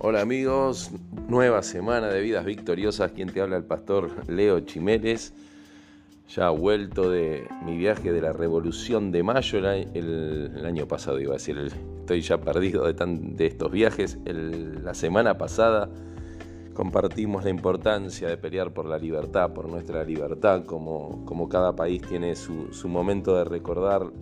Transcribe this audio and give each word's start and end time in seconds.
Hola 0.00 0.20
amigos, 0.20 0.92
nueva 1.28 1.60
semana 1.60 2.06
de 2.06 2.20
vidas 2.20 2.44
victoriosas. 2.44 3.10
Quien 3.10 3.32
te 3.32 3.40
habla 3.40 3.56
el 3.56 3.64
pastor 3.64 4.12
Leo 4.28 4.60
Chiménez. 4.60 5.32
Ya 6.28 6.50
vuelto 6.50 7.10
de 7.10 7.48
mi 7.64 7.76
viaje 7.76 8.12
de 8.12 8.20
la 8.20 8.32
Revolución 8.32 9.10
de 9.10 9.24
Mayo 9.24 9.58
el, 9.58 10.64
año 10.64 10.86
pasado, 10.86 11.18
iba 11.18 11.32
a 11.32 11.38
decir, 11.38 11.58
estoy 11.98 12.20
ya 12.20 12.38
perdido 12.38 12.84
de, 12.84 12.94
de 12.94 13.46
estos 13.46 13.72
viajes. 13.72 14.18
la 14.24 14.94
semana 14.94 15.36
pasada 15.36 15.90
compartimos 16.74 17.42
la 17.42 17.50
importancia 17.50 18.28
de 18.28 18.36
pelear 18.36 18.72
por 18.72 18.86
la 18.86 18.98
libertad, 18.98 19.52
por 19.52 19.68
nuestra 19.68 20.04
libertad, 20.04 20.64
como, 20.64 21.24
como 21.24 21.48
cada 21.48 21.74
país 21.74 22.02
tiene 22.02 22.36
su, 22.36 22.72
su 22.72 22.88
momento 22.88 23.36
de 23.36 23.42
recordar 23.42 24.12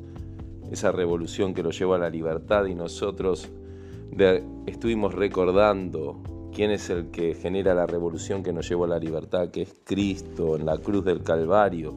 esa 0.70 0.90
revolución 0.90 1.52
que 1.52 1.63
lo 1.63 1.71
llevó 1.71 1.96
a 1.96 1.99
la 1.99 2.08
libertad 2.08 2.64
y 2.64 2.74
nosotros 2.74 3.50
estuvimos 4.66 5.14
recordando 5.14 6.22
quién 6.54 6.70
es 6.70 6.88
el 6.90 7.10
que 7.10 7.34
genera 7.34 7.74
la 7.74 7.86
revolución 7.86 8.42
que 8.42 8.52
nos 8.52 8.68
llevó 8.68 8.84
a 8.84 8.88
la 8.88 8.98
libertad, 8.98 9.50
que 9.50 9.62
es 9.62 9.74
Cristo 9.84 10.56
en 10.56 10.64
la 10.64 10.79
cruz 10.79 11.04
del 11.04 11.22
Calvario, 11.22 11.94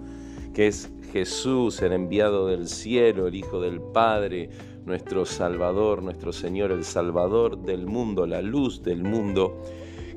que 0.53 0.67
es 0.67 0.91
Jesús, 1.13 1.81
el 1.81 1.93
enviado 1.93 2.47
del 2.47 2.67
cielo, 2.67 3.27
el 3.27 3.35
Hijo 3.35 3.61
del 3.61 3.79
Padre, 3.79 4.49
nuestro 4.85 5.25
Salvador, 5.25 6.03
nuestro 6.03 6.33
Señor, 6.33 6.71
el 6.71 6.83
Salvador 6.83 7.59
del 7.63 7.85
mundo, 7.85 8.25
la 8.25 8.41
luz 8.41 8.83
del 8.83 9.03
mundo, 9.03 9.61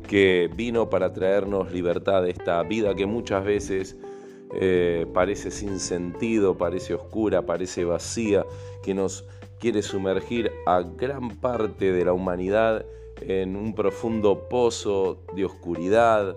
que 0.09 0.51
vino 0.57 0.91
para 0.91 1.13
traernos 1.13 1.73
libertad 1.73 2.23
de 2.23 2.31
esta 2.31 2.63
vida 2.65 2.95
que 2.95 3.07
muchas 3.07 3.45
veces 3.45 3.97
eh, 4.55 5.07
parece 5.15 5.51
sin 5.51 5.79
sentido, 5.79 6.59
parece 6.59 6.95
oscura, 6.95 7.47
parece 7.47 7.85
vacía, 7.85 8.45
que 8.83 8.93
nos 8.93 9.25
quiere 9.63 9.81
sumergir 9.81 10.51
a 10.67 10.83
gran 10.83 11.37
parte 11.37 11.93
de 11.93 12.05
la 12.05 12.13
humanidad 12.13 12.85
en 13.21 13.55
un 13.55 13.77
profundo 13.77 14.49
pozo 14.49 15.23
de 15.37 15.45
oscuridad, 15.45 16.35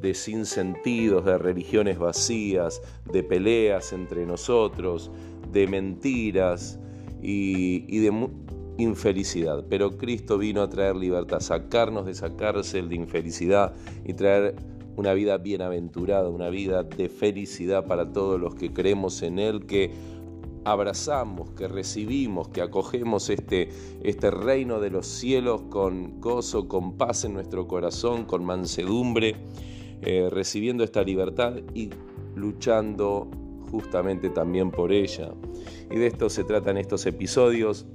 de 0.00 0.12
sinsentidos, 0.12 1.24
de 1.24 1.38
religiones 1.38 2.00
vacías, 2.00 2.82
de 3.12 3.22
peleas 3.22 3.92
entre 3.92 4.26
nosotros, 4.26 5.12
de 5.52 5.68
mentiras 5.68 6.80
y, 7.22 8.00
de 8.00 8.28
infelicidad. 8.78 9.64
Pero 9.70 9.96
Cristo 9.96 10.36
vino 10.36 10.60
a 10.60 10.68
traer 10.68 10.96
libertad, 10.96 11.38
sacarnos 11.38 12.06
de 12.06 12.10
esa 12.10 12.34
cárcel 12.34 12.88
de 12.88 12.96
infelicidad 12.96 13.72
y 14.04 14.14
traer 14.14 14.56
una 14.96 15.14
vida 15.14 15.38
bienaventurada, 15.38 16.28
una 16.28 16.50
vida 16.50 16.82
de 16.82 17.08
felicidad 17.08 17.86
para 17.86 18.12
todos 18.12 18.40
los 18.40 18.56
que 18.56 18.72
creemos 18.72 19.22
en 19.22 19.38
Él, 19.38 19.64
que 19.64 19.92
abrazamos, 20.64 21.50
que 21.50 21.68
recibimos, 21.68 22.48
que 22.48 22.62
acogemos 22.62 23.30
este, 23.30 23.68
este 24.02 24.30
reino 24.30 24.80
de 24.80 24.90
los 24.90 25.06
cielos 25.06 25.62
con 25.70 26.20
gozo, 26.20 26.68
con 26.68 26.96
paz 26.96 27.24
en 27.24 27.34
nuestro 27.34 27.68
corazón, 27.68 28.24
con 28.24 28.44
mansedumbre, 28.44 29.36
eh, 30.02 30.28
recibiendo 30.30 30.84
esta 30.84 31.02
libertad 31.02 31.54
y 31.74 31.90
luchando 32.34 33.28
justamente 33.70 34.30
también 34.30 34.70
por 34.70 34.92
ella. 34.92 35.32
Y 35.90 35.96
de 35.96 36.06
esto 36.06 36.30
se 36.30 36.44
tratan 36.44 36.76
estos 36.76 37.06
episodios. 37.06 37.86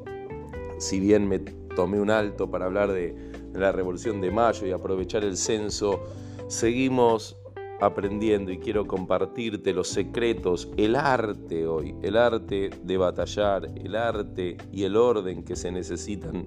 Si 0.78 1.00
bien 1.00 1.28
me 1.28 1.40
tomé 1.40 2.00
un 2.00 2.10
alto 2.10 2.50
para 2.50 2.66
hablar 2.66 2.92
de 2.92 3.16
la 3.54 3.72
Revolución 3.72 4.22
de 4.22 4.32
Mayo 4.32 4.68
y 4.68 4.72
aprovechar 4.72 5.24
el 5.24 5.38
censo, 5.38 6.02
seguimos 6.48 7.39
aprendiendo 7.82 8.52
y 8.52 8.58
quiero 8.58 8.86
compartirte 8.86 9.74
los 9.74 9.88
secretos, 9.88 10.70
el 10.78 10.96
arte 10.96 11.66
hoy, 11.68 11.96
el 12.02 12.18
arte 12.18 12.70
de 12.84 12.98
batallar, 12.98 13.70
el 13.76 13.96
arte 13.96 14.58
y 14.72 14.84
el 14.84 14.96
orden 14.96 15.44
que 15.44 15.56
se 15.56 15.72
necesitan 15.72 16.46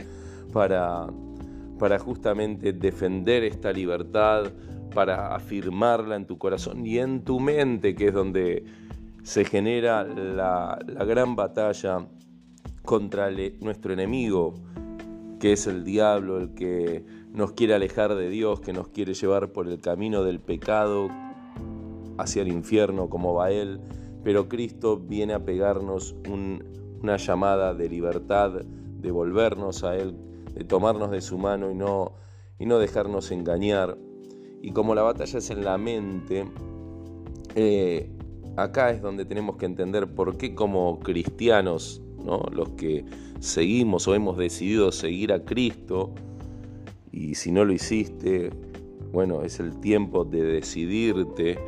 para, 0.52 1.06
para 1.78 1.98
justamente 1.98 2.72
defender 2.72 3.44
esta 3.44 3.72
libertad, 3.72 4.52
para 4.94 5.34
afirmarla 5.34 6.16
en 6.16 6.26
tu 6.26 6.38
corazón 6.38 6.86
y 6.86 6.98
en 6.98 7.22
tu 7.22 7.40
mente, 7.40 7.94
que 7.94 8.08
es 8.08 8.14
donde 8.14 8.64
se 9.22 9.44
genera 9.44 10.04
la, 10.04 10.78
gran 11.06 11.36
batalla 11.36 12.06
contra 12.84 13.30
nuestro 13.60 13.92
enemigo, 13.92 14.54
que 15.40 15.52
es 15.52 15.66
el 15.66 15.84
diablo, 15.84 16.38
el 16.38 16.54
que 16.54 17.04
nos 17.32 17.52
quiere 17.52 17.74
alejar 17.74 18.14
de 18.14 18.28
Dios, 18.28 18.60
que 18.60 18.72
nos 18.72 18.88
quiere 18.88 19.14
llevar 19.14 19.52
por 19.52 19.68
el 19.68 19.80
camino 19.80 20.22
del 20.24 20.40
pecado, 20.40 21.08
hacia 22.18 22.42
el 22.42 22.48
infierno 22.48 23.08
como 23.08 23.34
va 23.34 23.50
Él, 23.50 23.80
pero 24.24 24.48
Cristo 24.48 24.98
viene 24.98 25.34
a 25.34 25.44
pegarnos 25.44 26.14
una 26.28 27.16
llamada 27.16 27.74
de 27.74 27.88
libertad, 27.88 28.52
de 28.52 29.10
volvernos 29.10 29.84
a 29.84 29.96
Él, 29.96 30.16
de 30.54 30.64
tomarnos 30.64 31.10
de 31.10 31.20
su 31.20 31.38
mano 31.38 31.70
y 31.70 31.74
no, 31.74 32.12
y 32.58 32.66
no 32.66 32.78
dejarnos 32.78 33.30
engañar. 33.30 33.98
Y 34.60 34.72
como 34.72 34.94
la 34.94 35.02
batalla 35.02 35.38
es 35.38 35.50
en 35.50 35.64
la 35.64 35.76
mente, 35.76 36.44
eh, 37.56 38.10
acá 38.56 38.90
es 38.90 39.02
donde 39.02 39.24
tenemos 39.24 39.56
que 39.56 39.66
entender 39.66 40.14
por 40.14 40.36
qué 40.36 40.54
como 40.54 41.00
cristianos, 41.00 42.00
¿no? 42.24 42.42
los 42.52 42.70
que 42.70 43.04
seguimos 43.40 44.06
o 44.06 44.14
hemos 44.14 44.36
decidido 44.36 44.92
seguir 44.92 45.32
a 45.32 45.44
Cristo, 45.44 46.14
y 47.10 47.34
si 47.34 47.52
no 47.52 47.64
lo 47.64 47.72
hiciste, 47.72 48.50
bueno, 49.12 49.42
es 49.42 49.60
el 49.60 49.78
tiempo 49.80 50.24
de 50.24 50.42
decidirte 50.42 51.58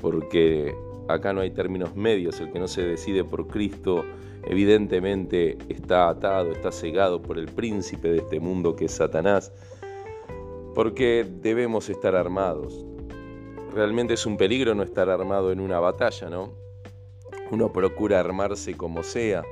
porque 0.00 0.74
acá 1.08 1.32
no 1.32 1.40
hay 1.40 1.50
términos 1.50 1.94
medios, 1.96 2.40
el 2.40 2.52
que 2.52 2.58
no 2.58 2.68
se 2.68 2.82
decide 2.82 3.24
por 3.24 3.46
Cristo 3.46 4.04
evidentemente 4.44 5.58
está 5.68 6.08
atado, 6.08 6.52
está 6.52 6.72
cegado 6.72 7.20
por 7.20 7.38
el 7.38 7.46
príncipe 7.46 8.10
de 8.10 8.18
este 8.18 8.40
mundo 8.40 8.74
que 8.74 8.86
es 8.86 8.92
Satanás, 8.92 9.52
porque 10.74 11.26
debemos 11.28 11.88
estar 11.88 12.14
armados. 12.14 12.86
Realmente 13.74 14.14
es 14.14 14.26
un 14.26 14.36
peligro 14.36 14.74
no 14.74 14.82
estar 14.82 15.10
armado 15.10 15.52
en 15.52 15.60
una 15.60 15.78
batalla, 15.78 16.30
¿no? 16.30 16.52
Uno 17.50 17.72
procura 17.72 18.20
armarse 18.20 18.76
como 18.76 19.02
sea, 19.02 19.42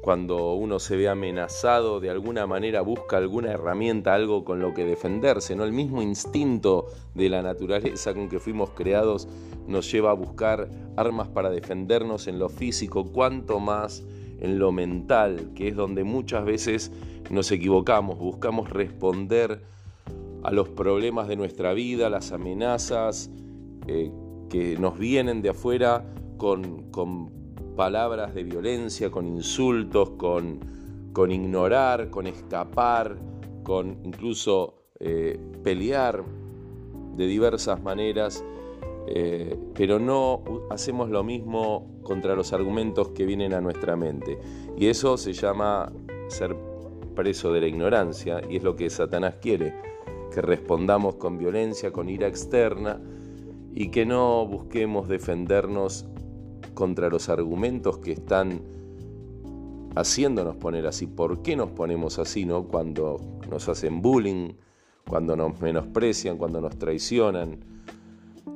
cuando 0.00 0.54
uno 0.54 0.78
se 0.78 0.96
ve 0.96 1.08
amenazado, 1.08 2.00
de 2.00 2.10
alguna 2.10 2.46
manera 2.46 2.80
busca 2.82 3.16
alguna 3.16 3.52
herramienta, 3.52 4.14
algo 4.14 4.44
con 4.44 4.60
lo 4.60 4.72
que 4.72 4.84
defenderse, 4.84 5.56
¿no? 5.56 5.64
El 5.64 5.72
mismo 5.72 6.02
instinto 6.02 6.86
de 7.14 7.28
la 7.28 7.42
naturaleza 7.42 8.14
con 8.14 8.28
que 8.28 8.38
fuimos 8.38 8.70
creados 8.70 9.28
nos 9.66 9.90
lleva 9.90 10.10
a 10.10 10.14
buscar 10.14 10.68
armas 10.96 11.28
para 11.28 11.50
defendernos 11.50 12.28
en 12.28 12.38
lo 12.38 12.48
físico, 12.48 13.04
cuanto 13.12 13.58
más 13.58 14.04
en 14.40 14.58
lo 14.58 14.72
mental, 14.72 15.50
que 15.54 15.68
es 15.68 15.76
donde 15.76 16.04
muchas 16.04 16.44
veces 16.44 16.92
nos 17.30 17.50
equivocamos, 17.50 18.18
buscamos 18.18 18.70
responder 18.70 19.60
a 20.42 20.52
los 20.52 20.68
problemas 20.68 21.28
de 21.28 21.36
nuestra 21.36 21.74
vida, 21.74 22.08
las 22.08 22.32
amenazas 22.32 23.30
eh, 23.88 24.10
que 24.48 24.78
nos 24.78 24.98
vienen 24.98 25.42
de 25.42 25.50
afuera 25.50 26.04
con, 26.36 26.90
con 26.90 27.47
palabras 27.78 28.34
de 28.34 28.42
violencia, 28.42 29.08
con 29.08 29.24
insultos, 29.28 30.10
con, 30.16 30.58
con 31.12 31.30
ignorar, 31.30 32.10
con 32.10 32.26
escapar, 32.26 33.16
con 33.62 33.98
incluso 34.02 34.74
eh, 34.98 35.38
pelear 35.62 36.24
de 37.16 37.26
diversas 37.28 37.80
maneras, 37.80 38.44
eh, 39.06 39.56
pero 39.76 40.00
no 40.00 40.42
hacemos 40.70 41.08
lo 41.08 41.22
mismo 41.22 42.00
contra 42.02 42.34
los 42.34 42.52
argumentos 42.52 43.10
que 43.10 43.24
vienen 43.24 43.54
a 43.54 43.60
nuestra 43.60 43.94
mente. 43.94 44.40
Y 44.76 44.88
eso 44.88 45.16
se 45.16 45.32
llama 45.32 45.92
ser 46.26 46.56
preso 47.14 47.52
de 47.52 47.60
la 47.60 47.68
ignorancia 47.68 48.40
y 48.50 48.56
es 48.56 48.64
lo 48.64 48.74
que 48.74 48.90
Satanás 48.90 49.36
quiere, 49.40 49.72
que 50.34 50.42
respondamos 50.42 51.14
con 51.14 51.38
violencia, 51.38 51.92
con 51.92 52.08
ira 52.08 52.26
externa 52.26 53.00
y 53.72 53.92
que 53.92 54.04
no 54.04 54.44
busquemos 54.46 55.08
defendernos 55.08 56.08
contra 56.78 57.08
los 57.08 57.28
argumentos 57.28 57.98
que 57.98 58.12
están 58.12 58.60
haciéndonos 59.96 60.54
poner 60.58 60.86
así. 60.86 61.08
¿Por 61.08 61.42
qué 61.42 61.56
nos 61.56 61.70
ponemos 61.70 62.20
así, 62.20 62.44
no? 62.44 62.68
Cuando 62.68 63.20
nos 63.50 63.68
hacen 63.68 64.00
bullying, 64.00 64.52
cuando 65.08 65.34
nos 65.34 65.60
menosprecian, 65.60 66.36
cuando 66.36 66.60
nos 66.60 66.78
traicionan, 66.78 67.58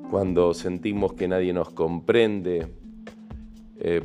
cuando 0.08 0.54
sentimos 0.54 1.14
que 1.14 1.26
nadie 1.26 1.52
nos 1.52 1.70
comprende. 1.70 2.68
Eh, 3.80 4.02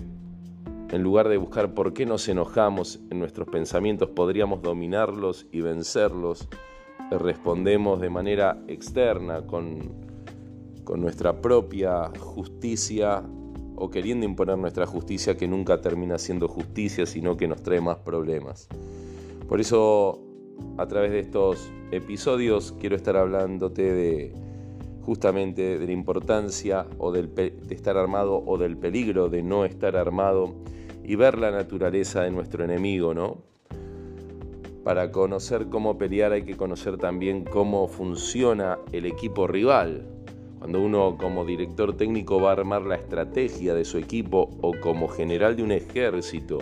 en 0.89 1.03
lugar 1.03 1.29
de 1.29 1.37
buscar 1.37 1.75
por 1.75 1.93
qué 1.93 2.07
nos 2.07 2.27
enojamos 2.27 2.99
en 3.11 3.19
nuestros 3.19 3.47
pensamientos, 3.47 4.09
podríamos 4.09 4.63
dominarlos 4.63 5.45
y 5.51 5.61
vencerlos. 5.61 6.47
respondemos 7.11 8.01
de 8.01 8.09
manera 8.09 8.57
externa 8.67 9.45
con, 9.45 9.91
con 10.85 11.01
nuestra 11.01 11.39
propia 11.39 12.09
justicia 12.17 13.23
o 13.77 13.89
queriendo 13.89 14.25
imponer 14.25 14.57
nuestra 14.57 14.85
justicia 14.85 15.38
que 15.38 15.47
nunca 15.47 15.79
termina 15.79 16.18
siendo 16.18 16.50
justicia, 16.50 17.06
sino 17.06 17.38
que 17.38 17.47
nos 17.47 17.63
trae 17.63 17.79
más 17.79 17.97
problemas. 18.00 18.68
Por 19.47 19.62
eso, 19.62 20.19
a 20.77 20.85
través 20.88 21.12
de 21.12 21.19
estos 21.19 21.71
episodios, 21.91 22.74
quiero 22.79 22.95
estar 22.95 23.15
hablándote 23.15 23.94
de 23.94 24.33
justamente 25.03 25.79
de 25.79 25.85
la 25.85 25.91
importancia 25.94 26.85
o 26.97 27.13
del, 27.13 27.33
de 27.33 27.56
estar 27.69 27.95
armado 27.95 28.44
o 28.45 28.57
del 28.57 28.75
peligro 28.75 29.29
de 29.29 29.41
no 29.41 29.63
estar 29.63 29.95
armado 29.95 30.56
y 31.06 31.15
ver 31.15 31.38
la 31.38 31.51
naturaleza 31.51 32.23
de 32.23 32.31
nuestro 32.31 32.65
enemigo, 32.65 33.13
¿no? 33.13 33.47
para 34.88 35.12
conocer 35.12 35.68
cómo 35.68 35.97
pelear 35.97 36.31
hay 36.31 36.44
que 36.44 36.56
conocer 36.56 36.97
también 36.97 37.44
cómo 37.44 37.89
funciona 37.89 38.80
el 38.94 39.06
equipo 39.06 39.45
rival. 39.45 40.07
Cuando 40.59 40.81
uno 40.81 41.18
como 41.18 41.45
director 41.45 41.95
técnico 41.95 42.42
va 42.42 42.50
a 42.50 42.54
armar 42.54 42.83
la 42.83 42.95
estrategia 42.95 43.74
de 43.74 43.86
su 43.86 43.98
equipo 43.98 44.50
o 44.62 44.74
como 44.81 45.07
general 45.07 45.56
de 45.56 45.63
un 45.63 45.71
ejército 45.71 46.57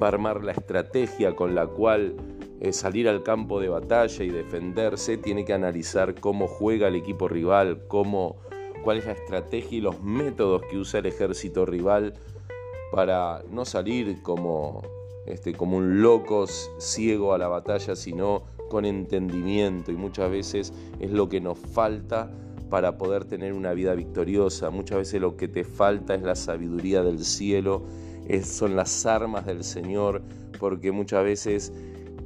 va 0.00 0.06
a 0.06 0.10
armar 0.10 0.44
la 0.44 0.52
estrategia 0.52 1.34
con 1.34 1.54
la 1.54 1.66
cual 1.66 2.16
eh, 2.60 2.72
salir 2.72 3.08
al 3.08 3.22
campo 3.22 3.60
de 3.60 3.68
batalla 3.68 4.24
y 4.24 4.30
defenderse, 4.30 5.16
tiene 5.16 5.44
que 5.44 5.52
analizar 5.52 6.14
cómo 6.20 6.46
juega 6.46 6.88
el 6.88 6.94
equipo 6.94 7.28
rival, 7.28 7.86
cómo, 7.88 8.36
cuál 8.82 8.98
es 8.98 9.06
la 9.06 9.12
estrategia 9.12 9.78
y 9.78 9.80
los 9.80 10.02
métodos 10.02 10.62
que 10.70 10.78
usa 10.78 11.00
el 11.00 11.06
ejército 11.06 11.66
rival 11.66 12.14
para 12.92 13.42
no 13.50 13.64
salir 13.64 14.22
como 14.22 14.82
este, 15.26 15.54
como 15.54 15.78
un 15.78 16.02
loco 16.02 16.46
ciego 16.78 17.34
a 17.34 17.38
la 17.38 17.48
batalla, 17.48 17.96
sino 17.96 18.42
con 18.68 18.84
entendimiento. 18.84 19.90
Y 19.90 19.96
muchas 19.96 20.30
veces 20.30 20.72
es 21.00 21.10
lo 21.10 21.28
que 21.28 21.40
nos 21.40 21.58
falta 21.58 22.30
para 22.70 22.98
poder 22.98 23.24
tener 23.24 23.52
una 23.52 23.72
vida 23.72 23.94
victoriosa. 23.94 24.70
Muchas 24.70 24.98
veces 24.98 25.20
lo 25.20 25.36
que 25.36 25.48
te 25.48 25.64
falta 25.64 26.14
es 26.14 26.22
la 26.22 26.34
sabiduría 26.34 27.02
del 27.02 27.24
cielo, 27.24 27.84
son 28.42 28.76
las 28.76 29.06
armas 29.06 29.46
del 29.46 29.64
Señor, 29.64 30.22
porque 30.58 30.92
muchas 30.92 31.24
veces 31.24 31.72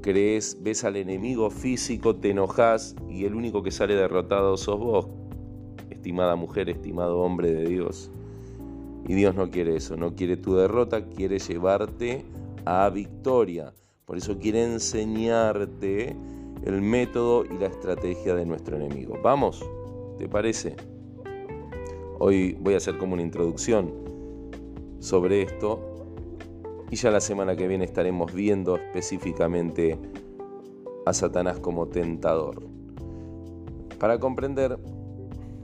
crees, 0.01 0.59
ves 0.63 0.85
al 0.85 0.97
enemigo 0.97 1.51
físico, 1.51 2.17
te 2.17 2.31
enojas 2.31 2.95
y 3.09 3.25
el 3.25 3.35
único 3.35 3.63
que 3.63 3.71
sale 3.71 3.95
derrotado 3.95 4.57
sos 4.57 4.79
vos, 4.79 5.07
estimada 5.91 6.37
mujer, 6.37 6.69
estimado 6.69 7.19
hombre 7.19 7.53
de 7.53 7.67
Dios. 7.67 8.11
Y 9.07 9.15
Dios 9.15 9.35
no 9.35 9.51
quiere 9.51 9.77
eso, 9.77 9.97
no 9.97 10.15
quiere 10.15 10.37
tu 10.37 10.55
derrota, 10.55 11.05
quiere 11.07 11.39
llevarte 11.39 12.25
a 12.65 12.89
victoria. 12.91 13.73
Por 14.05 14.19
eso 14.19 14.39
quiere 14.39 14.65
enseñarte 14.65 16.17
el 16.65 16.83
método 16.83 17.45
y 17.45 17.59
la 17.59 17.67
estrategia 17.67 18.35
de 18.35 18.45
nuestro 18.45 18.77
enemigo. 18.77 19.19
Vamos, 19.23 19.65
¿te 20.19 20.29
parece? 20.29 20.75
Hoy 22.19 22.59
voy 22.61 22.75
a 22.75 22.79
hacer 22.79 22.99
como 22.99 23.15
una 23.15 23.23
introducción 23.23 23.93
sobre 24.99 25.43
esto 25.43 25.81
y 26.91 26.97
ya 26.97 27.11
la 27.11 27.21
semana 27.21 27.55
que 27.55 27.69
viene 27.69 27.85
estaremos 27.85 28.35
viendo 28.35 28.77
específicamente 28.77 29.97
a 31.07 31.13
Satanás 31.13 31.61
como 31.61 31.87
tentador. 31.87 32.67
Para 34.01 34.19
comprender 34.19 34.79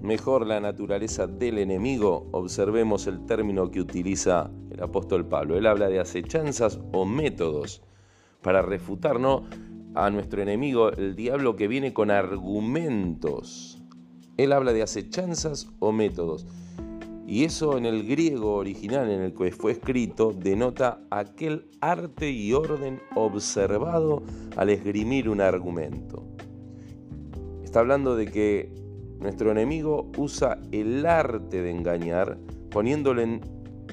mejor 0.03 0.47
la 0.47 0.61
naturaleza 0.61 1.27
del 1.27 1.59
enemigo, 1.59 2.29
observemos 2.31 3.07
el 3.09 3.27
término 3.27 3.71
que 3.71 3.81
utiliza 3.81 4.51
el 4.71 4.83
apóstol 4.83 5.27
Pablo. 5.27 5.57
Él 5.57 5.67
habla 5.67 5.89
de 5.89 5.99
acechanzas 5.99 6.79
o 6.93 7.05
métodos 7.05 7.83
para 8.43 8.63
refutarnos 8.63 9.43
a 9.95 10.11
nuestro 10.11 10.43
enemigo, 10.43 10.91
el 10.93 11.17
diablo 11.17 11.57
que 11.57 11.69
viene 11.69 11.93
con 11.93 12.11
argumentos. 12.11 13.74
Él 14.37 14.53
habla 14.53 14.73
de 14.73 14.83
acechanzas 14.83 15.69
o 15.79 15.93
métodos. 15.93 16.47
Y 17.27 17.45
eso 17.45 17.79
en 17.79 17.87
el 17.87 18.07
griego 18.07 18.55
original 18.55 19.11
en 19.11 19.23
el 19.23 19.35
que 19.35 19.51
fue 19.51 19.73
escrito 19.73 20.33
denota 20.33 21.01
aquel 21.11 21.67
arte 21.81 22.31
y 22.31 22.53
orden 22.53 23.01
observado 23.15 24.23
al 24.57 24.69
esgrimir 24.69 25.29
un 25.31 25.41
argumento. 25.41 26.25
Está 27.65 27.81
hablando 27.81 28.15
de 28.15 28.27
que 28.27 28.73
nuestro 29.21 29.51
enemigo 29.51 30.11
usa 30.19 30.61
el 30.71 31.07
arte 31.07 31.63
de 31.63 31.71
engañar, 31.71 32.39
poniéndolo 32.71 33.23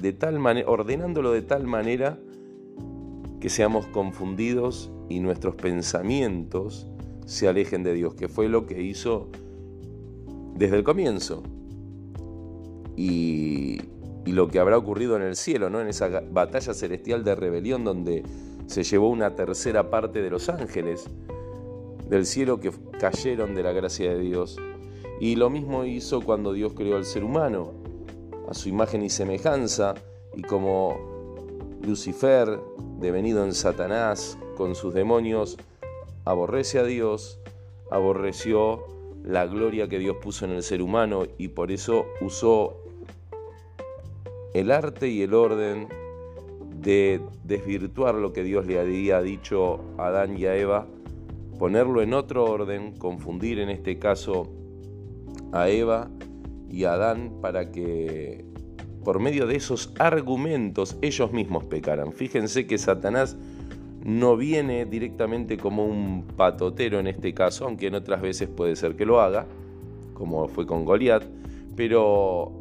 de 0.01 0.13
tal 0.13 0.39
manera, 0.39 0.69
ordenándolo 0.69 1.31
de 1.31 1.41
tal 1.41 1.65
manera 1.65 2.19
que 3.39 3.49
seamos 3.49 3.87
confundidos 3.87 4.91
y 5.09 5.19
nuestros 5.19 5.55
pensamientos 5.55 6.87
se 7.25 7.47
alejen 7.47 7.83
de 7.83 7.93
Dios, 7.93 8.13
que 8.13 8.27
fue 8.27 8.49
lo 8.49 8.65
que 8.65 8.81
hizo 8.83 9.29
desde 10.55 10.77
el 10.77 10.83
comienzo. 10.83 11.43
Y, 12.95 13.81
lo 14.25 14.47
que 14.47 14.59
habrá 14.59 14.77
ocurrido 14.77 15.17
en 15.17 15.23
el 15.23 15.35
cielo, 15.35 15.69
¿no? 15.69 15.81
en 15.81 15.87
esa 15.87 16.21
batalla 16.31 16.73
celestial 16.73 17.23
de 17.23 17.35
rebelión 17.35 17.83
donde 17.83 18.23
se 18.67 18.83
llevó 18.83 19.09
una 19.09 19.35
tercera 19.35 19.89
parte 19.89 20.21
de 20.21 20.29
los 20.29 20.47
ángeles 20.47 21.09
del 22.07 22.25
cielo 22.25 22.59
que 22.59 22.71
cayeron 22.97 23.55
de 23.55 23.63
la 23.63 23.73
gracia 23.73 24.11
de 24.11 24.19
Dios 24.19 24.57
y 25.21 25.35
lo 25.35 25.51
mismo 25.51 25.85
hizo 25.85 26.21
cuando 26.21 26.51
Dios 26.51 26.73
creó 26.73 26.97
al 26.97 27.05
ser 27.05 27.23
humano, 27.23 27.73
a 28.49 28.55
su 28.55 28.69
imagen 28.69 29.03
y 29.03 29.09
semejanza, 29.11 29.93
y 30.35 30.41
como 30.41 30.97
Lucifer, 31.83 32.59
devenido 32.99 33.45
en 33.45 33.53
Satanás 33.53 34.39
con 34.57 34.73
sus 34.73 34.95
demonios, 34.95 35.57
aborrece 36.25 36.79
a 36.79 36.83
Dios, 36.85 37.39
aborreció 37.91 38.83
la 39.23 39.45
gloria 39.45 39.87
que 39.87 39.99
Dios 39.99 40.17
puso 40.21 40.45
en 40.45 40.51
el 40.51 40.63
ser 40.63 40.81
humano 40.81 41.23
y 41.37 41.49
por 41.49 41.71
eso 41.71 42.05
usó 42.21 42.77
el 44.53 44.71
arte 44.71 45.07
y 45.07 45.21
el 45.21 45.33
orden 45.33 45.87
de 46.81 47.21
desvirtuar 47.43 48.15
lo 48.15 48.33
que 48.33 48.43
Dios 48.43 48.65
le 48.65 48.79
había 48.79 49.21
dicho 49.21 49.81
a 49.97 50.07
Adán 50.07 50.37
y 50.37 50.45
a 50.45 50.55
Eva, 50.57 50.87
ponerlo 51.59 52.01
en 52.01 52.13
otro 52.13 52.45
orden, 52.45 52.97
confundir 52.97 53.59
en 53.59 53.69
este 53.69 53.99
caso 53.99 54.51
a 55.51 55.69
Eva 55.69 56.09
y 56.69 56.85
a 56.85 56.93
Adán 56.93 57.37
para 57.41 57.71
que 57.71 58.45
por 59.03 59.19
medio 59.19 59.47
de 59.47 59.55
esos 59.55 59.93
argumentos 59.99 60.97
ellos 61.01 61.31
mismos 61.31 61.65
pecaran. 61.65 62.13
Fíjense 62.13 62.67
que 62.67 62.77
Satanás 62.77 63.37
no 64.03 64.35
viene 64.37 64.85
directamente 64.85 65.57
como 65.57 65.85
un 65.85 66.25
patotero 66.35 66.99
en 66.99 67.07
este 67.07 67.33
caso, 67.33 67.65
aunque 67.65 67.87
en 67.87 67.95
otras 67.95 68.21
veces 68.21 68.49
puede 68.49 68.75
ser 68.75 68.95
que 68.95 69.05
lo 69.05 69.21
haga, 69.21 69.45
como 70.13 70.47
fue 70.47 70.65
con 70.65 70.85
Goliat, 70.85 71.23
pero 71.75 72.51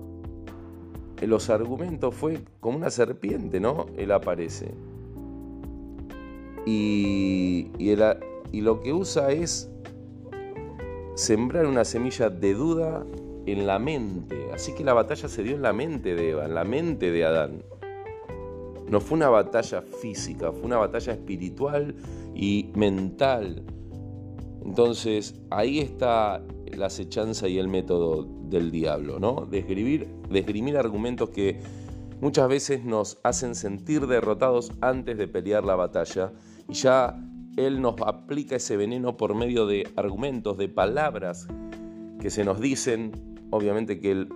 en 1.20 1.30
los 1.30 1.50
argumentos 1.50 2.14
fue 2.14 2.40
como 2.60 2.78
una 2.78 2.90
serpiente, 2.90 3.60
¿no? 3.60 3.86
Él 3.96 4.12
aparece. 4.12 4.72
Y, 6.66 7.70
y, 7.78 7.96
y 8.52 8.60
lo 8.60 8.80
que 8.80 8.92
usa 8.92 9.32
es 9.32 9.70
sembrar 11.14 11.66
una 11.66 11.84
semilla 11.84 12.30
de 12.30 12.54
duda 12.54 13.04
en 13.46 13.66
la 13.66 13.78
mente. 13.78 14.48
Así 14.52 14.74
que 14.74 14.84
la 14.84 14.94
batalla 14.94 15.28
se 15.28 15.42
dio 15.42 15.56
en 15.56 15.62
la 15.62 15.72
mente 15.72 16.14
de 16.14 16.30
Eva, 16.30 16.44
en 16.44 16.54
la 16.54 16.64
mente 16.64 17.10
de 17.10 17.24
Adán. 17.24 17.62
No 18.90 19.00
fue 19.00 19.16
una 19.16 19.28
batalla 19.28 19.82
física, 19.82 20.52
fue 20.52 20.64
una 20.64 20.78
batalla 20.78 21.12
espiritual 21.12 21.94
y 22.34 22.70
mental. 22.74 23.62
Entonces 24.64 25.40
ahí 25.50 25.78
está 25.78 26.42
la 26.76 26.86
acechanza 26.86 27.48
y 27.48 27.58
el 27.58 27.68
método 27.68 28.26
del 28.48 28.70
diablo, 28.70 29.18
¿no? 29.18 29.46
De 29.46 29.58
esgrimir, 29.58 30.76
argumentos 30.76 31.30
que 31.30 31.60
muchas 32.20 32.48
veces 32.48 32.84
nos 32.84 33.18
hacen 33.22 33.54
sentir 33.54 34.06
derrotados 34.06 34.72
antes 34.80 35.16
de 35.18 35.28
pelear 35.28 35.64
la 35.64 35.76
batalla 35.76 36.32
y 36.68 36.74
ya 36.74 37.16
él 37.56 37.80
nos 37.80 37.94
aplica 38.04 38.56
ese 38.56 38.76
veneno 38.76 39.16
por 39.16 39.34
medio 39.34 39.66
de 39.66 39.88
argumentos, 39.96 40.56
de 40.58 40.68
palabras 40.68 41.48
que 42.20 42.30
se 42.30 42.44
nos 42.44 42.60
dicen. 42.60 43.12
Obviamente 43.50 43.98
que 43.98 44.12
Él, 44.12 44.28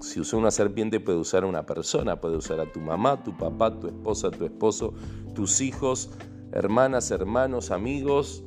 si 0.00 0.18
usa 0.18 0.38
una 0.38 0.50
serpiente, 0.50 0.98
puede 0.98 1.18
usar 1.18 1.44
a 1.44 1.46
una 1.46 1.66
persona, 1.66 2.20
puede 2.20 2.36
usar 2.36 2.58
a 2.60 2.70
tu 2.70 2.80
mamá, 2.80 3.22
tu 3.22 3.36
papá, 3.36 3.78
tu 3.78 3.86
esposa, 3.86 4.30
tu 4.30 4.44
esposo, 4.44 4.94
tus 5.34 5.60
hijos, 5.60 6.10
hermanas, 6.52 7.10
hermanos, 7.10 7.70
amigos. 7.70 8.42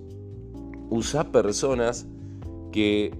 Usa 0.89 1.31
personas 1.31 2.07
que 2.71 3.15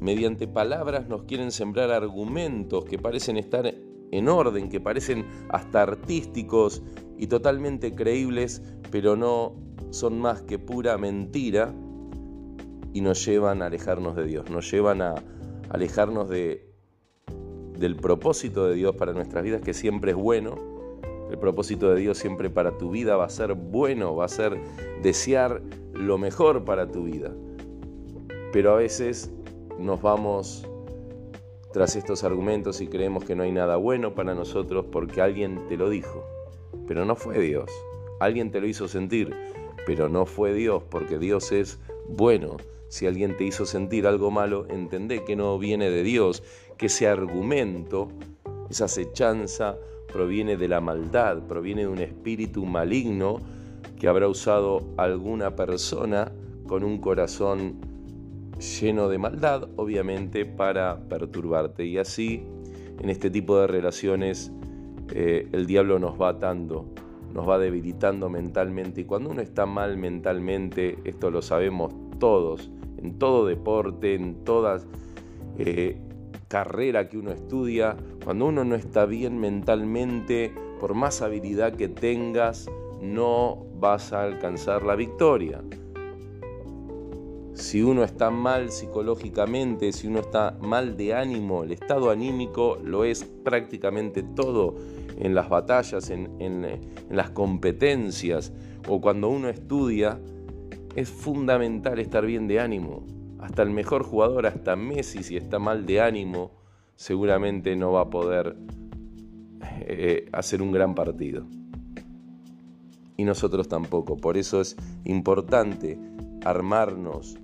mediante 0.00 0.46
palabras 0.46 1.08
nos 1.08 1.24
quieren 1.24 1.50
sembrar 1.50 1.90
argumentos 1.90 2.84
que 2.84 2.98
parecen 2.98 3.38
estar 3.38 3.74
en 4.10 4.28
orden, 4.28 4.68
que 4.68 4.80
parecen 4.80 5.26
hasta 5.48 5.82
artísticos 5.82 6.82
y 7.16 7.28
totalmente 7.28 7.94
creíbles, 7.94 8.62
pero 8.90 9.16
no 9.16 9.54
son 9.90 10.20
más 10.20 10.42
que 10.42 10.58
pura 10.58 10.98
mentira 10.98 11.74
y 12.92 13.00
nos 13.00 13.24
llevan 13.24 13.62
a 13.62 13.66
alejarnos 13.66 14.16
de 14.16 14.24
Dios, 14.24 14.50
nos 14.50 14.70
llevan 14.70 15.00
a 15.00 15.14
alejarnos 15.70 16.28
de, 16.28 16.73
del 17.84 17.96
propósito 17.96 18.66
de 18.66 18.74
Dios 18.74 18.96
para 18.96 19.12
nuestras 19.12 19.44
vidas, 19.44 19.60
que 19.60 19.74
siempre 19.74 20.12
es 20.12 20.16
bueno. 20.16 20.56
El 21.30 21.38
propósito 21.38 21.92
de 21.92 22.00
Dios 22.00 22.16
siempre 22.16 22.48
para 22.48 22.78
tu 22.78 22.90
vida 22.90 23.16
va 23.16 23.26
a 23.26 23.28
ser 23.28 23.52
bueno, 23.54 24.16
va 24.16 24.24
a 24.24 24.28
ser 24.28 24.58
desear 25.02 25.60
lo 25.92 26.16
mejor 26.16 26.64
para 26.64 26.90
tu 26.90 27.04
vida. 27.04 27.30
Pero 28.52 28.72
a 28.72 28.76
veces 28.76 29.30
nos 29.78 30.00
vamos 30.00 30.66
tras 31.74 31.94
estos 31.94 32.24
argumentos 32.24 32.80
y 32.80 32.86
creemos 32.86 33.24
que 33.24 33.36
no 33.36 33.42
hay 33.42 33.52
nada 33.52 33.76
bueno 33.76 34.14
para 34.14 34.34
nosotros 34.34 34.86
porque 34.90 35.20
alguien 35.20 35.68
te 35.68 35.76
lo 35.76 35.90
dijo. 35.90 36.24
Pero 36.86 37.04
no 37.04 37.16
fue 37.16 37.38
Dios. 37.38 37.70
Alguien 38.18 38.50
te 38.50 38.60
lo 38.60 38.66
hizo 38.66 38.88
sentir 38.88 39.34
pero 39.86 40.08
no 40.08 40.26
fue 40.26 40.54
Dios, 40.54 40.82
porque 40.88 41.18
Dios 41.18 41.52
es 41.52 41.78
bueno. 42.08 42.56
Si 42.94 43.08
alguien 43.08 43.36
te 43.36 43.42
hizo 43.42 43.66
sentir 43.66 44.06
algo 44.06 44.30
malo, 44.30 44.68
entendé 44.70 45.24
que 45.24 45.34
no 45.34 45.58
viene 45.58 45.90
de 45.90 46.04
Dios, 46.04 46.44
que 46.78 46.86
ese 46.86 47.08
argumento, 47.08 48.06
esa 48.70 48.84
acechanza, 48.84 49.76
proviene 50.12 50.56
de 50.56 50.68
la 50.68 50.80
maldad, 50.80 51.42
proviene 51.48 51.80
de 51.80 51.88
un 51.88 51.98
espíritu 51.98 52.64
maligno 52.64 53.40
que 53.98 54.06
habrá 54.06 54.28
usado 54.28 54.84
alguna 54.96 55.56
persona 55.56 56.30
con 56.68 56.84
un 56.84 56.98
corazón 56.98 57.80
lleno 58.60 59.08
de 59.08 59.18
maldad, 59.18 59.68
obviamente, 59.74 60.46
para 60.46 61.00
perturbarte. 61.08 61.84
Y 61.84 61.98
así, 61.98 62.44
en 63.00 63.10
este 63.10 63.28
tipo 63.28 63.58
de 63.58 63.66
relaciones, 63.66 64.52
eh, 65.12 65.48
el 65.50 65.66
diablo 65.66 65.98
nos 65.98 66.14
va 66.16 66.28
atando, 66.28 66.86
nos 67.32 67.48
va 67.48 67.58
debilitando 67.58 68.28
mentalmente. 68.30 69.00
Y 69.00 69.04
cuando 69.04 69.30
uno 69.30 69.42
está 69.42 69.66
mal 69.66 69.96
mentalmente, 69.96 70.96
esto 71.02 71.32
lo 71.32 71.42
sabemos 71.42 71.92
todos, 72.20 72.70
en 73.04 73.18
todo 73.18 73.46
deporte, 73.46 74.14
en 74.14 74.44
toda 74.44 74.80
eh, 75.58 76.00
carrera 76.48 77.08
que 77.08 77.18
uno 77.18 77.32
estudia, 77.32 77.96
cuando 78.24 78.46
uno 78.46 78.64
no 78.64 78.74
está 78.74 79.04
bien 79.04 79.38
mentalmente, 79.38 80.52
por 80.80 80.94
más 80.94 81.20
habilidad 81.20 81.74
que 81.74 81.88
tengas, 81.88 82.66
no 83.02 83.66
vas 83.78 84.12
a 84.12 84.22
alcanzar 84.22 84.82
la 84.84 84.96
victoria. 84.96 85.62
Si 87.52 87.82
uno 87.82 88.02
está 88.02 88.30
mal 88.30 88.70
psicológicamente, 88.70 89.92
si 89.92 90.08
uno 90.08 90.20
está 90.20 90.56
mal 90.60 90.96
de 90.96 91.14
ánimo, 91.14 91.62
el 91.62 91.72
estado 91.72 92.10
anímico 92.10 92.78
lo 92.82 93.04
es 93.04 93.22
prácticamente 93.22 94.22
todo 94.22 94.74
en 95.18 95.34
las 95.34 95.48
batallas, 95.48 96.10
en, 96.10 96.40
en 96.40 96.80
las 97.10 97.30
competencias 97.30 98.52
o 98.88 99.00
cuando 99.00 99.28
uno 99.28 99.48
estudia, 99.48 100.18
es 100.96 101.08
fundamental 101.10 101.98
estar 101.98 102.24
bien 102.24 102.46
de 102.46 102.60
ánimo. 102.60 103.04
Hasta 103.40 103.62
el 103.62 103.70
mejor 103.70 104.04
jugador, 104.04 104.46
hasta 104.46 104.76
Messi, 104.76 105.22
si 105.22 105.36
está 105.36 105.58
mal 105.58 105.86
de 105.86 106.00
ánimo, 106.00 106.52
seguramente 106.96 107.76
no 107.76 107.92
va 107.92 108.02
a 108.02 108.10
poder 108.10 108.56
eh, 109.80 110.28
hacer 110.32 110.62
un 110.62 110.72
gran 110.72 110.94
partido. 110.94 111.44
Y 113.16 113.24
nosotros 113.24 113.68
tampoco. 113.68 114.16
Por 114.16 114.36
eso 114.36 114.60
es 114.60 114.76
importante 115.04 115.98
armarnos, 116.44 117.36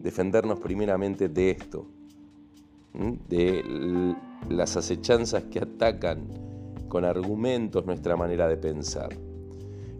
defendernos 0.00 0.60
primeramente 0.60 1.28
de 1.28 1.50
esto, 1.50 1.86
de 3.28 4.14
las 4.48 4.76
acechanzas 4.76 5.44
que 5.44 5.60
atacan 5.60 6.28
con 6.88 7.04
argumentos 7.04 7.84
nuestra 7.84 8.16
manera 8.16 8.48
de 8.48 8.56
pensar. 8.56 9.10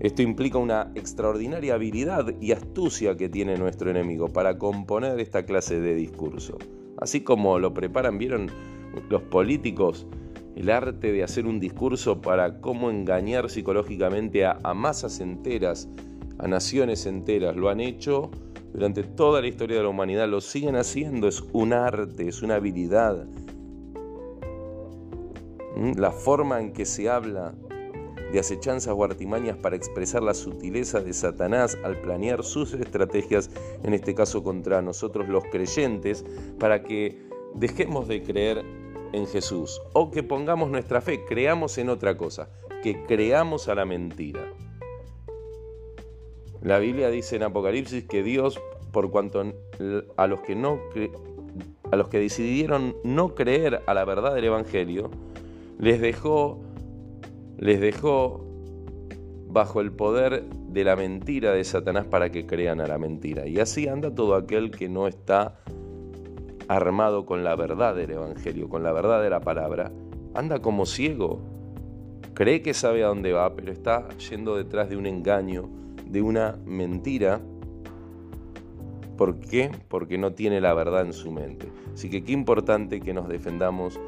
Esto 0.00 0.22
implica 0.22 0.58
una 0.58 0.92
extraordinaria 0.94 1.74
habilidad 1.74 2.32
y 2.40 2.52
astucia 2.52 3.16
que 3.16 3.28
tiene 3.28 3.56
nuestro 3.56 3.90
enemigo 3.90 4.28
para 4.28 4.56
componer 4.56 5.18
esta 5.18 5.44
clase 5.44 5.80
de 5.80 5.94
discurso. 5.94 6.56
Así 6.98 7.22
como 7.22 7.58
lo 7.58 7.74
preparan, 7.74 8.18
vieron 8.18 8.48
los 9.08 9.22
políticos 9.22 10.06
el 10.58 10.70
arte 10.70 11.12
de 11.12 11.22
hacer 11.22 11.46
un 11.46 11.60
discurso 11.60 12.20
para 12.20 12.60
cómo 12.60 12.90
engañar 12.90 13.48
psicológicamente 13.48 14.44
a, 14.44 14.58
masas 14.74 15.20
enteras, 15.20 15.88
a 16.38 16.48
naciones 16.48 17.06
enteras. 17.06 17.54
Lo 17.54 17.68
han 17.68 17.78
hecho 17.78 18.32
durante 18.72 19.04
toda 19.04 19.40
la 19.40 19.46
historia 19.46 19.76
de 19.76 19.84
la 19.84 19.88
humanidad, 19.88 20.28
lo 20.28 20.40
siguen 20.40 20.74
haciendo, 20.74 21.28
es 21.28 21.44
un 21.52 21.72
arte, 21.72 22.26
es 22.26 22.42
una 22.42 22.56
habilidad. 22.56 23.24
¿Mm? 25.76 25.92
La 25.96 26.10
forma 26.10 26.60
en 26.60 26.72
que 26.72 26.84
se 26.84 27.08
habla 27.08 27.54
de 28.32 28.38
acechanzas 28.38 28.94
o 28.96 29.04
artimañas 29.04 29.56
para 29.56 29.76
expresar 29.76 30.22
la 30.22 30.34
sutileza 30.34 31.00
de 31.00 31.12
Satanás 31.12 31.78
al 31.82 32.00
planear 32.00 32.44
sus 32.44 32.74
estrategias, 32.74 33.50
en 33.82 33.94
este 33.94 34.14
caso 34.14 34.42
contra 34.42 34.82
nosotros 34.82 35.28
los 35.28 35.44
creyentes, 35.44 36.24
para 36.58 36.82
que 36.82 37.18
dejemos 37.54 38.08
de 38.08 38.22
creer 38.22 38.64
en 39.12 39.26
Jesús 39.26 39.80
o 39.92 40.10
que 40.10 40.22
pongamos 40.22 40.70
nuestra 40.70 41.00
fe, 41.00 41.24
creamos 41.24 41.78
en 41.78 41.88
otra 41.88 42.16
cosa, 42.16 42.50
que 42.82 43.04
creamos 43.06 43.68
a 43.68 43.74
la 43.74 43.84
mentira. 43.84 44.52
La 46.62 46.78
Biblia 46.78 47.08
dice 47.08 47.36
en 47.36 47.44
Apocalipsis 47.44 48.04
que 48.04 48.22
Dios, 48.22 48.60
por 48.92 49.10
cuanto 49.10 49.40
a 50.16 50.26
los 50.26 50.40
que 50.40 50.56
no 50.56 50.80
a 51.90 51.96
los 51.96 52.08
que 52.08 52.18
decidieron 52.18 52.96
no 53.02 53.34
creer 53.34 53.82
a 53.86 53.94
la 53.94 54.04
verdad 54.04 54.34
del 54.34 54.44
evangelio, 54.44 55.10
les 55.78 56.00
dejó 56.00 56.58
les 57.58 57.80
dejó 57.80 58.44
bajo 59.48 59.80
el 59.80 59.92
poder 59.92 60.44
de 60.48 60.84
la 60.84 60.94
mentira 60.94 61.52
de 61.52 61.64
Satanás 61.64 62.06
para 62.06 62.30
que 62.30 62.46
crean 62.46 62.80
a 62.80 62.86
la 62.86 62.98
mentira. 62.98 63.46
Y 63.46 63.58
así 63.58 63.88
anda 63.88 64.14
todo 64.14 64.34
aquel 64.34 64.70
que 64.70 64.88
no 64.88 65.08
está 65.08 65.58
armado 66.68 67.26
con 67.26 67.44
la 67.44 67.56
verdad 67.56 67.96
del 67.96 68.12
Evangelio, 68.12 68.68
con 68.68 68.82
la 68.82 68.92
verdad 68.92 69.22
de 69.22 69.30
la 69.30 69.40
palabra, 69.40 69.90
anda 70.34 70.60
como 70.60 70.86
ciego. 70.86 71.40
Cree 72.34 72.62
que 72.62 72.74
sabe 72.74 73.02
a 73.02 73.08
dónde 73.08 73.32
va, 73.32 73.54
pero 73.56 73.72
está 73.72 74.06
yendo 74.30 74.56
detrás 74.56 74.88
de 74.88 74.96
un 74.96 75.06
engaño, 75.06 75.68
de 76.06 76.22
una 76.22 76.56
mentira. 76.64 77.40
¿Por 79.16 79.40
qué? 79.40 79.72
Porque 79.88 80.18
no 80.18 80.32
tiene 80.34 80.60
la 80.60 80.74
verdad 80.74 81.00
en 81.00 81.12
su 81.12 81.32
mente. 81.32 81.72
Así 81.92 82.08
que 82.08 82.22
qué 82.22 82.30
importante 82.30 83.00
que 83.00 83.12
nos 83.12 83.28
defendamos, 83.28 83.98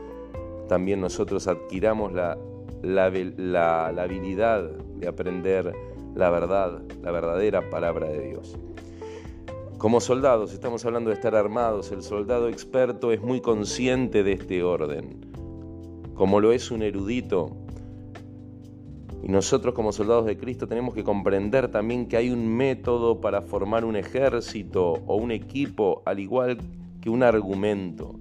también 0.69 1.01
nosotros 1.01 1.49
adquiramos 1.49 2.13
la, 2.13 2.39
la, 2.83 3.07
habilidad 3.07 4.71
de 4.71 5.09
aprender 5.09 5.73
la 6.15 6.31
verdad, 6.31 6.83
la 7.03 7.11
verdadera 7.11 7.69
palabra 7.71 8.09
de 8.09 8.29
Dios. 8.29 8.59
Como 9.79 10.01
soldados, 10.01 10.53
estamos 10.53 10.85
hablando 10.85 11.11
de 11.11 11.15
estar 11.15 11.35
armados, 11.35 11.91
el 11.93 12.03
soldado 12.03 12.49
experto 12.49 13.13
es 13.13 13.23
muy 13.23 13.41
consciente 13.41 14.23
de 14.23 14.33
este 14.33 14.63
orden, 14.63 15.21
como 16.15 16.41
lo 16.41 16.53
es 16.53 16.71
un 16.71 16.83
erudito. 16.83 17.57
Y 19.23 19.29
nosotros 19.29 19.75
como 19.75 19.93
soldados 19.93 20.27
de 20.27 20.37
Cristo 20.37 20.67
tenemos 20.67 20.95
que 20.95 21.05
comprender 21.05 21.71
también 21.71 22.07
que 22.09 22.17
hay 22.17 22.31
un 22.31 22.47
método 22.57 23.21
para 23.21 23.41
formar 23.41 23.85
un 23.85 23.97
ejército 23.97 24.93
o 25.07 25.17
un 25.17 25.31
equipo, 25.31 26.03
al 26.05 26.19
igual 26.21 26.59
que 27.01 27.09
un 27.09 27.23
argumento. 27.23 28.19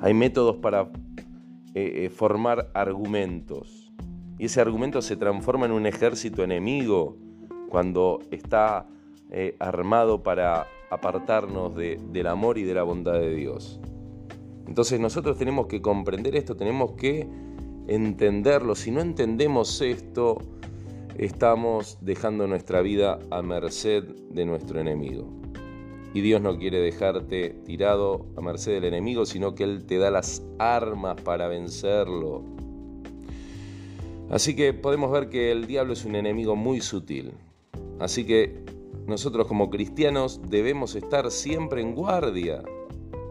Hay 0.00 0.14
métodos 0.14 0.56
para 0.56 0.88
eh, 1.74 2.04
eh, 2.04 2.10
formar 2.10 2.70
argumentos. 2.74 3.92
Y 4.38 4.46
ese 4.46 4.60
argumento 4.60 5.02
se 5.02 5.16
transforma 5.16 5.66
en 5.66 5.72
un 5.72 5.86
ejército 5.86 6.42
enemigo 6.42 7.16
cuando 7.68 8.20
está 8.30 8.86
eh, 9.30 9.54
armado 9.60 10.22
para 10.22 10.66
apartarnos 10.90 11.74
del 11.76 12.26
amor 12.26 12.58
y 12.58 12.64
de 12.64 12.74
la 12.74 12.82
bondad 12.82 13.14
de 13.14 13.34
Dios. 13.34 13.80
Entonces 14.66 14.98
nosotros 14.98 15.38
tenemos 15.38 15.66
que 15.66 15.80
comprender 15.80 16.34
esto, 16.36 16.56
tenemos 16.56 16.92
que 16.92 17.28
entenderlo. 17.86 18.74
Si 18.74 18.90
no 18.90 19.00
entendemos 19.00 19.80
esto, 19.80 20.38
estamos 21.16 21.98
dejando 22.00 22.46
nuestra 22.46 22.80
vida 22.80 23.18
a 23.30 23.42
merced 23.42 24.04
de 24.30 24.44
nuestro 24.44 24.80
enemigo. 24.80 25.39
Y 26.12 26.22
Dios 26.22 26.40
no 26.40 26.58
quiere 26.58 26.80
dejarte 26.80 27.50
tirado 27.64 28.26
a 28.36 28.40
merced 28.40 28.72
del 28.72 28.84
enemigo, 28.84 29.26
sino 29.26 29.54
que 29.54 29.64
Él 29.64 29.84
te 29.86 29.98
da 29.98 30.10
las 30.10 30.42
armas 30.58 31.20
para 31.22 31.46
vencerlo. 31.46 32.42
Así 34.30 34.54
que 34.54 34.72
podemos 34.72 35.10
ver 35.10 35.28
que 35.28 35.50
el 35.50 35.66
diablo 35.66 35.92
es 35.92 36.04
un 36.04 36.14
enemigo 36.14 36.56
muy 36.56 36.80
sutil. 36.80 37.32
Así 37.98 38.24
que 38.24 38.64
nosotros 39.06 39.46
como 39.46 39.70
cristianos 39.70 40.40
debemos 40.48 40.94
estar 40.94 41.30
siempre 41.30 41.80
en 41.80 41.94
guardia, 41.94 42.62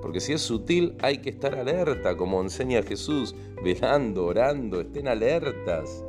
porque 0.01 0.19
si 0.19 0.33
es 0.33 0.41
sutil 0.41 0.95
hay 1.01 1.19
que 1.19 1.29
estar 1.29 1.55
alerta, 1.55 2.17
como 2.17 2.41
enseña 2.41 2.83
Jesús, 2.83 3.35
velando, 3.63 4.25
orando, 4.25 4.81
estén 4.81 5.07
alertas. 5.07 6.03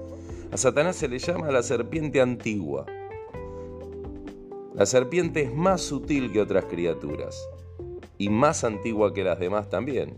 A 0.53 0.57
Satanás 0.57 0.97
se 0.97 1.09
le 1.09 1.19
llama 1.19 1.50
la 1.50 1.62
serpiente 1.62 2.21
antigua. 2.21 2.85
La 4.81 4.87
serpiente 4.87 5.43
es 5.43 5.55
más 5.55 5.83
sutil 5.83 6.33
que 6.33 6.41
otras 6.41 6.65
criaturas 6.65 7.47
y 8.17 8.31
más 8.31 8.65
antigua 8.65 9.13
que 9.13 9.23
las 9.23 9.39
demás 9.39 9.69
también. 9.69 10.17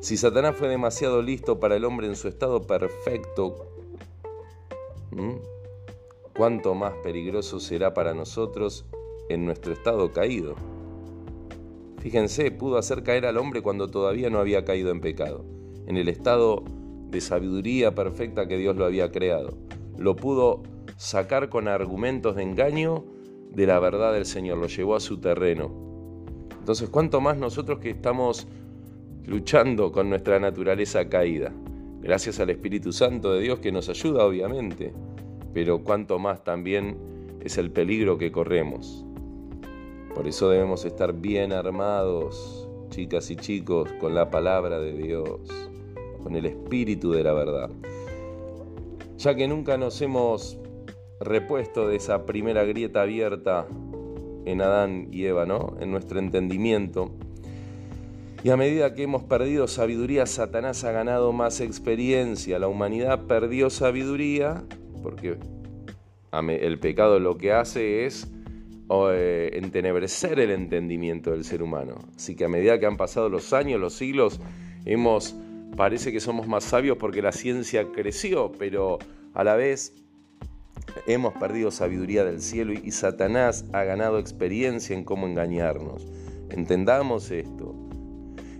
Si 0.00 0.16
Satanás 0.16 0.56
fue 0.56 0.68
demasiado 0.68 1.20
listo 1.20 1.60
para 1.60 1.76
el 1.76 1.84
hombre 1.84 2.06
en 2.06 2.16
su 2.16 2.26
estado 2.26 2.62
perfecto, 2.62 3.66
cuánto 6.34 6.74
más 6.74 6.94
peligroso 7.02 7.60
será 7.60 7.92
para 7.92 8.14
nosotros 8.14 8.86
en 9.28 9.44
nuestro 9.44 9.74
estado 9.74 10.10
caído. 10.10 10.54
Fíjense, 11.98 12.50
pudo 12.50 12.78
hacer 12.78 13.02
caer 13.02 13.26
al 13.26 13.36
hombre 13.36 13.60
cuando 13.60 13.90
todavía 13.90 14.30
no 14.30 14.38
había 14.38 14.64
caído 14.64 14.90
en 14.90 15.02
pecado, 15.02 15.44
en 15.86 15.98
el 15.98 16.08
estado 16.08 16.64
de 17.10 17.20
sabiduría 17.20 17.94
perfecta 17.94 18.48
que 18.48 18.56
Dios 18.56 18.74
lo 18.74 18.86
había 18.86 19.12
creado. 19.12 19.52
Lo 19.98 20.16
pudo 20.16 20.62
sacar 20.96 21.50
con 21.50 21.68
argumentos 21.68 22.34
de 22.34 22.44
engaño 22.44 23.04
de 23.50 23.66
la 23.66 23.78
verdad 23.78 24.12
del 24.12 24.26
Señor, 24.26 24.58
lo 24.58 24.66
llevó 24.66 24.96
a 24.96 25.00
su 25.00 25.18
terreno. 25.18 25.70
Entonces, 26.58 26.88
¿cuánto 26.88 27.20
más 27.20 27.36
nosotros 27.38 27.78
que 27.78 27.90
estamos 27.90 28.46
luchando 29.26 29.92
con 29.92 30.10
nuestra 30.10 30.38
naturaleza 30.38 31.08
caída? 31.08 31.52
Gracias 32.00 32.40
al 32.40 32.50
Espíritu 32.50 32.92
Santo 32.92 33.32
de 33.32 33.40
Dios 33.40 33.58
que 33.58 33.72
nos 33.72 33.88
ayuda, 33.88 34.24
obviamente 34.24 34.92
pero 35.52 35.82
cuánto 35.82 36.18
más 36.18 36.44
también 36.44 36.96
es 37.40 37.58
el 37.58 37.70
peligro 37.70 38.18
que 38.18 38.30
corremos. 38.30 39.04
Por 40.14 40.26
eso 40.26 40.50
debemos 40.50 40.84
estar 40.84 41.12
bien 41.12 41.52
armados, 41.52 42.68
chicas 42.90 43.30
y 43.30 43.36
chicos, 43.36 43.90
con 44.00 44.14
la 44.14 44.30
palabra 44.30 44.78
de 44.78 44.92
Dios, 44.92 45.40
con 46.22 46.36
el 46.36 46.46
espíritu 46.46 47.12
de 47.12 47.24
la 47.24 47.32
verdad. 47.32 47.70
Ya 49.16 49.34
que 49.34 49.48
nunca 49.48 49.76
nos 49.76 50.00
hemos 50.00 50.58
repuesto 51.20 51.88
de 51.88 51.96
esa 51.96 52.26
primera 52.26 52.64
grieta 52.64 53.02
abierta 53.02 53.66
en 54.44 54.60
Adán 54.62 55.08
y 55.10 55.24
Eva, 55.24 55.46
¿no? 55.46 55.76
En 55.80 55.90
nuestro 55.90 56.18
entendimiento. 56.18 57.12
Y 58.44 58.50
a 58.50 58.56
medida 58.56 58.94
que 58.94 59.02
hemos 59.02 59.24
perdido 59.24 59.66
sabiduría, 59.66 60.24
Satanás 60.26 60.84
ha 60.84 60.92
ganado 60.92 61.32
más 61.32 61.60
experiencia. 61.60 62.58
La 62.58 62.68
humanidad 62.68 63.26
perdió 63.26 63.68
sabiduría 63.68 64.64
porque 65.02 65.38
el 66.32 66.78
pecado 66.78 67.18
lo 67.18 67.36
que 67.36 67.52
hace 67.52 68.06
es 68.06 68.30
eh, 68.90 69.50
entenebrecer 69.54 70.38
el 70.38 70.50
entendimiento 70.50 71.32
del 71.32 71.44
ser 71.44 71.62
humano. 71.62 71.96
Así 72.16 72.36
que 72.36 72.44
a 72.44 72.48
medida 72.48 72.78
que 72.78 72.86
han 72.86 72.96
pasado 72.96 73.28
los 73.28 73.52
años, 73.52 73.80
los 73.80 73.94
siglos, 73.94 74.40
hemos 74.84 75.34
parece 75.76 76.12
que 76.12 76.20
somos 76.20 76.48
más 76.48 76.64
sabios 76.64 76.96
porque 76.96 77.22
la 77.22 77.32
ciencia 77.32 77.88
creció, 77.92 78.52
pero 78.58 78.98
a 79.34 79.44
la 79.44 79.54
vez 79.56 79.94
hemos 81.06 81.34
perdido 81.34 81.70
sabiduría 81.70 82.24
del 82.24 82.40
cielo 82.40 82.72
y 82.72 82.90
Satanás 82.90 83.64
ha 83.72 83.84
ganado 83.84 84.18
experiencia 84.18 84.96
en 84.96 85.04
cómo 85.04 85.26
engañarnos. 85.26 86.06
Entendamos 86.50 87.30
esto. 87.30 87.74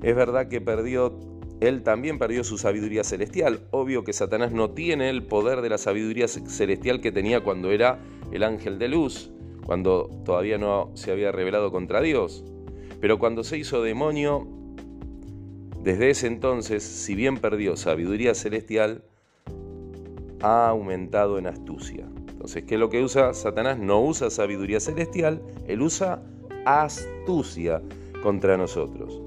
Es 0.02 0.14
verdad 0.14 0.48
que 0.48 0.60
perdió, 0.60 1.18
él 1.60 1.82
también 1.82 2.18
perdió 2.18 2.44
su 2.44 2.58
sabiduría 2.58 3.04
celestial. 3.04 3.60
Obvio 3.70 4.04
que 4.04 4.12
Satanás 4.12 4.52
no 4.52 4.70
tiene 4.70 5.10
el 5.10 5.24
poder 5.24 5.60
de 5.60 5.70
la 5.70 5.78
sabiduría 5.78 6.28
celestial 6.28 7.00
que 7.00 7.12
tenía 7.12 7.42
cuando 7.42 7.70
era 7.70 7.98
el 8.32 8.42
ángel 8.42 8.78
de 8.78 8.88
luz, 8.88 9.30
cuando 9.64 10.08
todavía 10.24 10.58
no 10.58 10.90
se 10.94 11.10
había 11.10 11.32
revelado 11.32 11.72
contra 11.72 12.00
Dios. 12.00 12.44
Pero 13.00 13.18
cuando 13.18 13.44
se 13.44 13.58
hizo 13.58 13.82
demonio, 13.82 14.46
desde 15.82 16.10
ese 16.10 16.26
entonces, 16.26 16.82
si 16.82 17.14
bien 17.14 17.38
perdió 17.38 17.76
sabiduría 17.76 18.34
celestial, 18.34 19.04
ha 20.42 20.68
aumentado 20.68 21.38
en 21.38 21.46
astucia. 21.46 22.06
Entonces, 22.48 22.66
¿qué 22.66 22.78
lo 22.78 22.88
que 22.88 23.02
usa 23.02 23.34
Satanás? 23.34 23.78
No 23.78 24.00
usa 24.00 24.30
sabiduría 24.30 24.80
celestial, 24.80 25.42
él 25.66 25.82
usa 25.82 26.22
astucia 26.64 27.82
contra 28.22 28.56
nosotros. 28.56 29.20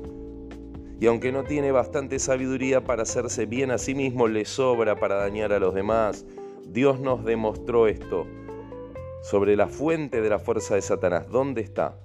Y 0.99 1.05
aunque 1.05 1.31
no 1.31 1.43
tiene 1.43 1.71
bastante 1.71 2.17
sabiduría 2.17 2.83
para 2.83 3.03
hacerse 3.03 3.45
bien 3.45 3.69
a 3.69 3.77
sí 3.77 3.93
mismo, 3.93 4.27
le 4.27 4.45
sobra 4.45 4.95
para 4.95 5.17
dañar 5.17 5.53
a 5.53 5.59
los 5.59 5.75
demás. 5.75 6.25
Dios 6.65 6.99
nos 6.99 7.23
demostró 7.23 7.85
esto 7.85 8.25
sobre 9.21 9.55
la 9.55 9.67
fuente 9.67 10.19
de 10.19 10.29
la 10.31 10.39
fuerza 10.39 10.73
de 10.73 10.81
Satanás. 10.81 11.29
¿Dónde 11.29 11.61
está? 11.61 11.99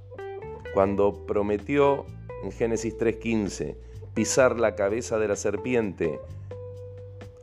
Cuando 0.74 1.24
prometió 1.24 2.04
en 2.44 2.52
Génesis 2.52 2.94
3.15 2.98 3.74
pisar 4.12 4.60
la 4.60 4.74
cabeza 4.74 5.18
de 5.18 5.28
la 5.28 5.36
serpiente. 5.36 6.20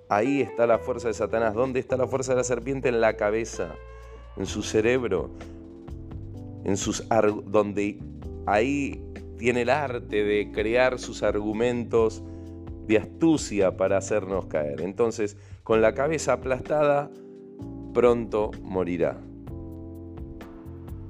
Ahí 0.09 0.41
está 0.41 0.67
la 0.67 0.79
fuerza 0.79 1.07
de 1.07 1.13
Satanás. 1.13 1.53
¿Dónde 1.53 1.79
está 1.79 1.97
la 1.97 2.07
fuerza 2.07 2.33
de 2.33 2.37
la 2.37 2.43
serpiente? 2.43 2.89
En 2.89 3.01
la 3.01 3.15
cabeza, 3.15 3.75
en 4.37 4.45
su 4.45 4.61
cerebro, 4.63 5.31
en 6.63 6.77
sus 6.77 7.03
donde 7.45 7.99
ahí 8.45 9.03
tiene 9.37 9.63
el 9.63 9.69
arte 9.69 10.23
de 10.23 10.51
crear 10.51 10.99
sus 10.99 11.23
argumentos 11.23 12.23
de 12.87 12.97
astucia 12.97 13.77
para 13.77 13.97
hacernos 13.97 14.45
caer. 14.45 14.81
Entonces, 14.81 15.37
con 15.63 15.81
la 15.81 15.93
cabeza 15.93 16.33
aplastada, 16.33 17.09
pronto 17.93 18.51
morirá. 18.61 19.17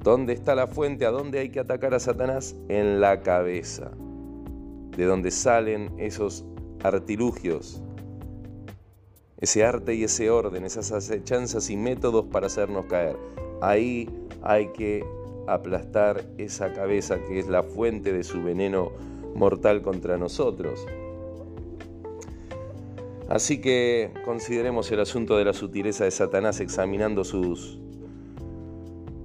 ¿Dónde 0.03 0.33
está 0.33 0.55
la 0.55 0.67
fuente? 0.67 1.05
¿A 1.05 1.12
dónde 1.12 1.39
hay 1.39 1.50
que 1.50 1.59
atacar 1.59 1.93
a 1.93 2.00
Satanás? 2.00 2.55
En 2.69 3.00
la 3.00 3.21
cabeza 3.21 3.91
de 4.97 5.05
donde 5.05 5.31
salen 5.31 5.93
esos 5.97 6.45
artilugios, 6.83 7.83
ese 9.43 9.65
arte 9.65 9.93
y 9.93 10.05
ese 10.05 10.29
orden, 10.29 10.63
esas 10.63 10.93
acechanzas 10.93 11.69
y 11.69 11.75
métodos 11.75 12.23
para 12.31 12.47
hacernos 12.47 12.85
caer. 12.85 13.17
Ahí 13.62 14.10
hay 14.41 14.67
que 14.67 15.03
aplastar 15.47 16.23
esa 16.38 16.71
cabeza 16.71 17.19
que 17.19 17.39
es 17.39 17.49
la 17.49 17.62
fuente 17.62 18.13
de 18.13 18.23
su 18.23 18.41
veneno 18.41 18.93
mortal 19.36 19.82
contra 19.82 20.17
nosotros. 20.17 20.86
Así 23.27 23.60
que 23.60 24.12
consideremos 24.23 24.89
el 24.93 25.01
asunto 25.01 25.38
de 25.38 25.43
la 25.43 25.51
sutileza 25.51 26.06
de 26.06 26.12
Satanás 26.12 26.62
examinando 26.62 27.25
sus, 27.25 27.82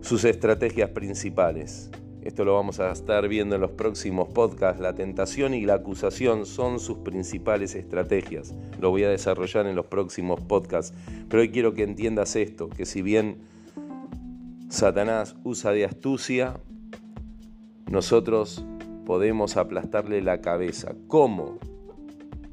sus 0.00 0.24
estrategias 0.24 0.90
principales. 0.90 1.92
Esto 2.28 2.44
lo 2.44 2.56
vamos 2.56 2.78
a 2.78 2.92
estar 2.92 3.26
viendo 3.26 3.54
en 3.54 3.62
los 3.62 3.70
próximos 3.70 4.28
podcasts. 4.28 4.82
La 4.82 4.94
tentación 4.94 5.54
y 5.54 5.64
la 5.64 5.76
acusación 5.76 6.44
son 6.44 6.78
sus 6.78 6.98
principales 6.98 7.74
estrategias. 7.74 8.54
Lo 8.78 8.90
voy 8.90 9.04
a 9.04 9.08
desarrollar 9.08 9.66
en 9.66 9.74
los 9.74 9.86
próximos 9.86 10.38
podcasts. 10.38 10.94
Pero 11.30 11.40
hoy 11.40 11.48
quiero 11.48 11.72
que 11.72 11.84
entiendas 11.84 12.36
esto, 12.36 12.68
que 12.68 12.84
si 12.84 13.00
bien 13.00 13.38
Satanás 14.68 15.36
usa 15.42 15.72
de 15.72 15.86
astucia, 15.86 16.60
nosotros 17.90 18.62
podemos 19.06 19.56
aplastarle 19.56 20.20
la 20.20 20.42
cabeza. 20.42 20.94
¿Cómo? 21.06 21.58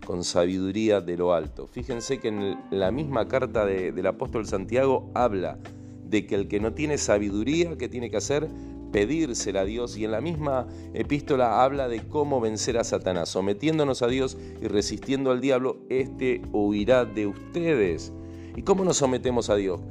Con 0.05 0.23
sabiduría 0.23 1.01
de 1.01 1.17
lo 1.17 1.33
alto. 1.33 1.67
Fíjense 1.67 2.21
que 2.21 2.29
en 2.29 2.57
la 2.71 2.91
misma 2.91 3.27
carta 3.27 3.65
del 3.65 4.07
apóstol 4.07 4.45
Santiago 4.45 5.11
habla 5.13 5.59
de 6.05 6.25
que 6.25 6.35
el 6.35 6.47
que 6.47 6.61
no 6.61 6.73
tiene 6.73 6.97
sabiduría, 6.97 7.77
¿qué 7.77 7.89
tiene 7.89 8.09
que 8.09 8.15
hacer? 8.15 8.47
Pedírsela 8.95 9.59
a 9.59 9.65
Dios 9.65 9.97
y 9.97 10.05
en 10.05 10.11
la 10.11 10.21
misma 10.21 10.67
epístola 10.93 11.65
habla 11.65 11.89
de 11.89 12.07
cómo 12.07 12.39
vencer 12.39 12.77
a 12.77 12.85
Satanás, 12.85 13.27
sometiéndonos 13.27 14.01
a 14.01 14.07
Dios 14.07 14.37
y 14.61 14.69
resistiendo 14.69 15.31
al 15.31 15.41
diablo, 15.41 15.79
éste 15.89 16.41
huirá 16.53 17.03
de 17.03 17.27
ustedes. 17.27 18.13
¿Y 18.55 18.61
cómo 18.61 18.85
nos 18.85 18.95
sometemos 18.95 19.49
a 19.49 19.57
Dios? 19.57 19.81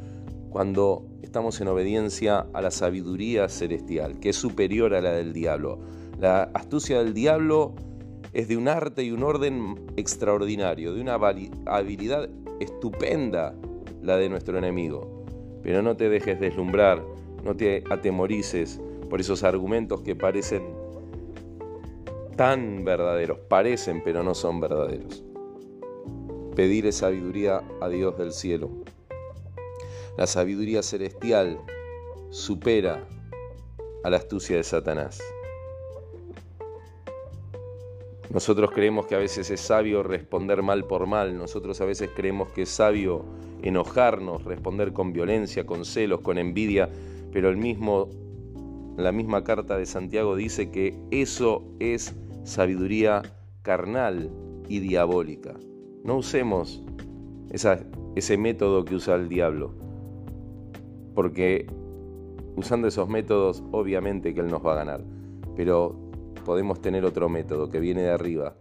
Cuando 0.48 1.04
estamos 1.20 1.60
en 1.60 1.68
obediencia 1.68 2.46
a 2.54 2.62
la 2.62 2.70
sabiduría 2.70 3.50
celestial, 3.50 4.20
que 4.20 4.30
es 4.30 4.36
superior 4.36 4.94
a 4.94 5.02
la 5.02 5.12
del 5.12 5.34
diablo. 5.34 5.80
La 6.18 6.44
astucia 6.54 7.02
del 7.02 7.12
diablo 7.12 7.74
es 8.32 8.48
de 8.48 8.56
un 8.56 8.68
arte 8.68 9.04
y 9.04 9.10
un 9.10 9.22
orden 9.22 9.84
extraordinario, 9.98 10.94
de 10.94 11.02
una 11.02 11.16
habilidad 11.66 12.30
estupenda 12.58 13.54
la 14.00 14.16
de 14.16 14.30
nuestro 14.30 14.56
enemigo. 14.56 15.26
Pero 15.62 15.82
no 15.82 15.94
te 15.94 16.08
dejes 16.08 16.40
deslumbrar, 16.40 17.04
no 17.44 17.54
te 17.54 17.84
atemorices, 17.90 18.80
por 19.14 19.20
esos 19.20 19.44
argumentos 19.44 20.00
que 20.00 20.16
parecen 20.16 20.74
tan 22.36 22.84
verdaderos, 22.84 23.38
parecen 23.48 24.02
pero 24.02 24.24
no 24.24 24.34
son 24.34 24.58
verdaderos. 24.58 25.22
Pedirle 26.56 26.90
sabiduría 26.90 27.62
a 27.80 27.88
Dios 27.88 28.18
del 28.18 28.32
cielo. 28.32 28.72
La 30.18 30.26
sabiduría 30.26 30.82
celestial 30.82 31.60
supera 32.30 33.06
a 34.02 34.10
la 34.10 34.16
astucia 34.16 34.56
de 34.56 34.64
Satanás. 34.64 35.20
Nosotros 38.30 38.72
creemos 38.72 39.06
que 39.06 39.14
a 39.14 39.18
veces 39.18 39.48
es 39.48 39.60
sabio 39.60 40.02
responder 40.02 40.60
mal 40.62 40.86
por 40.88 41.06
mal, 41.06 41.38
nosotros 41.38 41.80
a 41.80 41.84
veces 41.84 42.10
creemos 42.16 42.48
que 42.48 42.62
es 42.62 42.68
sabio 42.68 43.24
enojarnos, 43.62 44.42
responder 44.42 44.92
con 44.92 45.12
violencia, 45.12 45.64
con 45.64 45.84
celos, 45.84 46.20
con 46.20 46.36
envidia, 46.36 46.90
pero 47.32 47.48
el 47.48 47.56
mismo 47.56 48.08
la 48.96 49.12
misma 49.12 49.42
carta 49.42 49.76
de 49.76 49.86
Santiago 49.86 50.36
dice 50.36 50.70
que 50.70 50.96
eso 51.10 51.64
es 51.80 52.14
sabiduría 52.44 53.22
carnal 53.62 54.30
y 54.68 54.80
diabólica. 54.80 55.54
No 56.04 56.18
usemos 56.18 56.82
ese 57.50 58.36
método 58.36 58.84
que 58.84 58.94
usa 58.94 59.16
el 59.16 59.28
diablo, 59.28 59.72
porque 61.14 61.66
usando 62.56 62.88
esos 62.88 63.08
métodos 63.08 63.62
obviamente 63.72 64.34
que 64.34 64.40
él 64.40 64.48
nos 64.48 64.64
va 64.64 64.72
a 64.72 64.76
ganar, 64.76 65.02
pero 65.56 65.96
podemos 66.44 66.80
tener 66.80 67.04
otro 67.04 67.28
método 67.28 67.70
que 67.70 67.80
viene 67.80 68.02
de 68.02 68.10
arriba, 68.10 68.54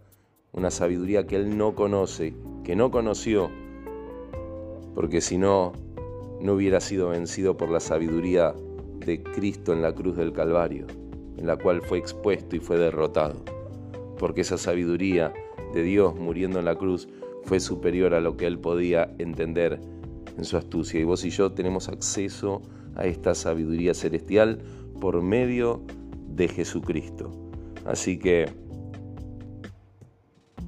una 0.52 0.70
sabiduría 0.70 1.26
que 1.26 1.36
él 1.36 1.56
no 1.56 1.74
conoce, 1.74 2.34
que 2.64 2.74
no 2.74 2.90
conoció, 2.90 3.50
porque 4.94 5.20
si 5.20 5.38
no, 5.38 5.72
no 6.40 6.54
hubiera 6.54 6.80
sido 6.80 7.10
vencido 7.10 7.56
por 7.56 7.70
la 7.70 7.80
sabiduría 7.80 8.54
de 9.06 9.22
Cristo 9.22 9.72
en 9.72 9.82
la 9.82 9.94
cruz 9.94 10.16
del 10.16 10.32
Calvario, 10.32 10.86
en 11.36 11.46
la 11.46 11.56
cual 11.56 11.82
fue 11.82 11.98
expuesto 11.98 12.56
y 12.56 12.60
fue 12.60 12.78
derrotado, 12.78 13.44
porque 14.18 14.42
esa 14.42 14.58
sabiduría 14.58 15.32
de 15.72 15.82
Dios 15.82 16.14
muriendo 16.14 16.58
en 16.58 16.64
la 16.64 16.76
cruz 16.76 17.08
fue 17.44 17.60
superior 17.60 18.14
a 18.14 18.20
lo 18.20 18.36
que 18.36 18.46
él 18.46 18.58
podía 18.58 19.14
entender 19.18 19.80
en 20.36 20.44
su 20.44 20.56
astucia. 20.56 21.00
Y 21.00 21.04
vos 21.04 21.24
y 21.24 21.30
yo 21.30 21.52
tenemos 21.52 21.88
acceso 21.88 22.62
a 22.96 23.06
esta 23.06 23.34
sabiduría 23.34 23.94
celestial 23.94 24.60
por 25.00 25.22
medio 25.22 25.82
de 26.28 26.48
Jesucristo. 26.48 27.30
Así 27.84 28.18
que 28.18 28.46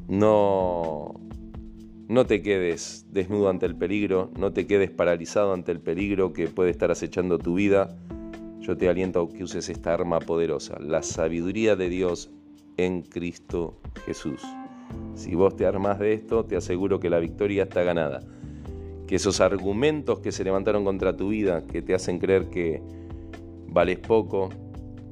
no, 0.09 1.15
no 2.09 2.27
te 2.27 2.43
quedes 2.43 3.07
desnudo 3.11 3.49
ante 3.49 3.67
el 3.67 3.77
peligro, 3.77 4.31
no 4.39 4.53
te 4.53 4.67
quedes 4.67 4.91
paralizado 4.91 5.53
ante 5.53 5.73
el 5.73 5.81
peligro 5.81 6.33
que 6.33 6.49
puede 6.49 6.71
estar 6.71 6.91
acechando 6.91 7.39
tu 7.39 7.55
vida 7.55 7.97
yo 8.67 8.77
te 8.77 8.89
aliento 8.89 9.23
a 9.23 9.33
que 9.33 9.45
uses 9.45 9.69
esta 9.69 9.95
arma 9.95 10.19
poderosa, 10.19 10.77
la 10.81 11.03
sabiduría 11.05 11.77
de 11.77 11.89
Dios 11.89 12.31
en 12.77 13.03
Cristo 13.03 13.79
Jesús. 14.05 14.43
Si 15.15 15.37
vos 15.37 15.55
te 15.55 15.67
armas 15.67 16.01
de 16.01 16.15
esto, 16.15 16.45
te 16.45 16.57
aseguro 16.57 16.99
que 16.99 17.09
la 17.09 17.21
victoria 17.21 17.65
está 17.65 17.85
ganada. 17.85 18.21
que 19.07 19.15
esos 19.15 19.41
argumentos 19.41 20.19
que 20.19 20.33
se 20.33 20.43
levantaron 20.43 20.83
contra 20.85 21.17
tu 21.17 21.29
vida, 21.29 21.65
que 21.65 21.81
te 21.81 21.95
hacen 21.95 22.19
creer 22.19 22.51
que 22.51 22.83
vales 23.69 24.01
poco, 24.01 24.49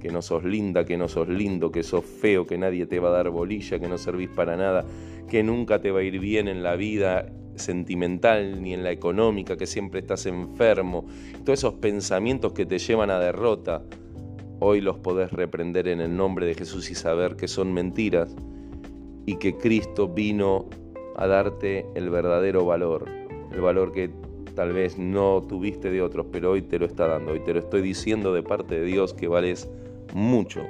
que 0.00 0.08
no 0.08 0.20
sos 0.20 0.42
linda, 0.42 0.84
que 0.84 0.96
no 0.96 1.06
sos 1.06 1.28
lindo, 1.28 1.70
que 1.70 1.84
sos 1.84 2.04
feo, 2.04 2.44
que 2.44 2.58
nadie 2.58 2.86
te 2.86 2.98
va 2.98 3.10
a 3.10 3.12
dar 3.12 3.30
bolilla, 3.30 3.78
que 3.78 3.86
no 3.86 3.96
servís 3.96 4.30
para 4.30 4.56
nada, 4.56 4.84
que 5.28 5.44
nunca 5.44 5.80
te 5.80 5.92
va 5.92 6.00
a 6.00 6.02
ir 6.02 6.18
bien 6.18 6.48
en 6.48 6.64
la 6.64 6.74
vida 6.74 7.26
sentimental 7.56 8.62
ni 8.62 8.74
en 8.74 8.84
la 8.84 8.90
económica, 8.90 9.56
que 9.56 9.66
siempre 9.66 10.00
estás 10.00 10.26
enfermo, 10.26 11.06
todos 11.44 11.58
esos 11.58 11.74
pensamientos 11.74 12.52
que 12.52 12.66
te 12.66 12.78
llevan 12.78 13.10
a 13.10 13.18
derrota, 13.18 13.82
hoy 14.60 14.80
los 14.80 14.98
podés 14.98 15.32
reprender 15.32 15.88
en 15.88 16.00
el 16.00 16.16
nombre 16.16 16.46
de 16.46 16.54
Jesús 16.54 16.90
y 16.90 16.94
saber 16.94 17.36
que 17.36 17.48
son 17.48 17.72
mentiras 17.72 18.34
y 19.26 19.36
que 19.36 19.56
Cristo 19.56 20.08
vino 20.08 20.66
a 21.16 21.26
darte 21.26 21.86
el 21.94 22.10
verdadero 22.10 22.64
valor, 22.64 23.08
el 23.52 23.60
valor 23.60 23.92
que 23.92 24.10
tal 24.54 24.72
vez 24.72 24.98
no 24.98 25.42
tuviste 25.42 25.90
de 25.90 26.02
otros, 26.02 26.26
pero 26.30 26.52
hoy 26.52 26.62
te 26.62 26.78
lo 26.78 26.86
está 26.86 27.06
dando, 27.06 27.32
hoy 27.32 27.40
te 27.40 27.52
lo 27.52 27.60
estoy 27.60 27.82
diciendo 27.82 28.32
de 28.32 28.42
parte 28.42 28.80
de 28.80 28.86
Dios 28.86 29.14
que 29.14 29.28
vales 29.28 29.68
mucho 30.12 30.62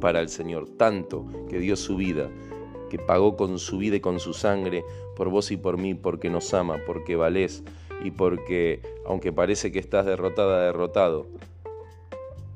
para 0.00 0.20
el 0.20 0.28
Señor, 0.28 0.68
tanto 0.76 1.26
que 1.48 1.58
dio 1.58 1.76
su 1.76 1.96
vida, 1.96 2.28
que 2.90 2.98
pagó 2.98 3.36
con 3.36 3.58
su 3.58 3.78
vida 3.78 3.96
y 3.96 4.00
con 4.00 4.20
su 4.20 4.34
sangre 4.34 4.84
por 5.16 5.28
vos 5.28 5.50
y 5.50 5.56
por 5.56 5.78
mí, 5.78 5.94
porque 5.94 6.30
nos 6.30 6.52
ama, 6.54 6.78
porque 6.86 7.16
valés 7.16 7.62
y 8.02 8.10
porque, 8.10 8.80
aunque 9.06 9.32
parece 9.32 9.72
que 9.72 9.78
estás 9.78 10.06
derrotada, 10.06 10.64
derrotado, 10.64 11.26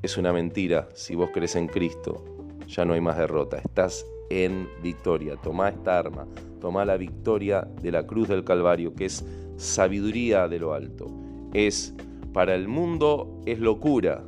es 0.01 0.17
una 0.17 0.33
mentira. 0.33 0.89
Si 0.93 1.15
vos 1.15 1.29
crees 1.33 1.55
en 1.55 1.67
Cristo, 1.67 2.23
ya 2.67 2.85
no 2.85 2.93
hay 2.93 3.01
más 3.01 3.17
derrota. 3.17 3.57
Estás 3.57 4.05
en 4.29 4.69
victoria. 4.81 5.35
Tomá 5.37 5.69
esta 5.69 5.97
arma, 5.97 6.27
tomá 6.61 6.85
la 6.85 6.97
victoria 6.97 7.67
de 7.81 7.91
la 7.91 8.05
cruz 8.05 8.27
del 8.27 8.43
Calvario, 8.43 8.93
que 8.93 9.05
es 9.05 9.25
sabiduría 9.57 10.47
de 10.47 10.59
lo 10.59 10.73
alto. 10.73 11.07
Es 11.53 11.93
para 12.33 12.55
el 12.55 12.67
mundo 12.67 13.41
es 13.45 13.59
locura 13.59 14.23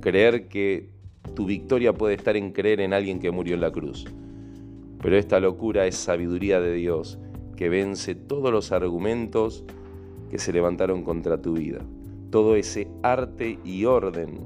creer 0.00 0.46
que 0.48 0.88
tu 1.34 1.46
victoria 1.46 1.92
puede 1.92 2.14
estar 2.14 2.36
en 2.36 2.52
creer 2.52 2.80
en 2.80 2.92
alguien 2.92 3.18
que 3.18 3.30
murió 3.32 3.54
en 3.54 3.60
la 3.60 3.72
cruz. 3.72 4.06
Pero 5.06 5.18
esta 5.18 5.38
locura 5.38 5.86
es 5.86 5.94
sabiduría 5.94 6.60
de 6.60 6.72
Dios 6.72 7.20
que 7.54 7.68
vence 7.68 8.16
todos 8.16 8.50
los 8.50 8.72
argumentos 8.72 9.62
que 10.30 10.40
se 10.40 10.52
levantaron 10.52 11.04
contra 11.04 11.40
tu 11.40 11.52
vida. 11.52 11.78
Todo 12.30 12.56
ese 12.56 12.88
arte 13.04 13.60
y 13.62 13.84
orden 13.84 14.40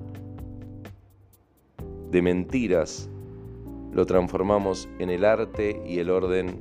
de 2.10 2.20
mentiras 2.20 3.08
lo 3.94 4.04
transformamos 4.04 4.86
en 4.98 5.08
el 5.08 5.24
arte 5.24 5.80
y 5.86 5.98
el 5.98 6.10
orden 6.10 6.60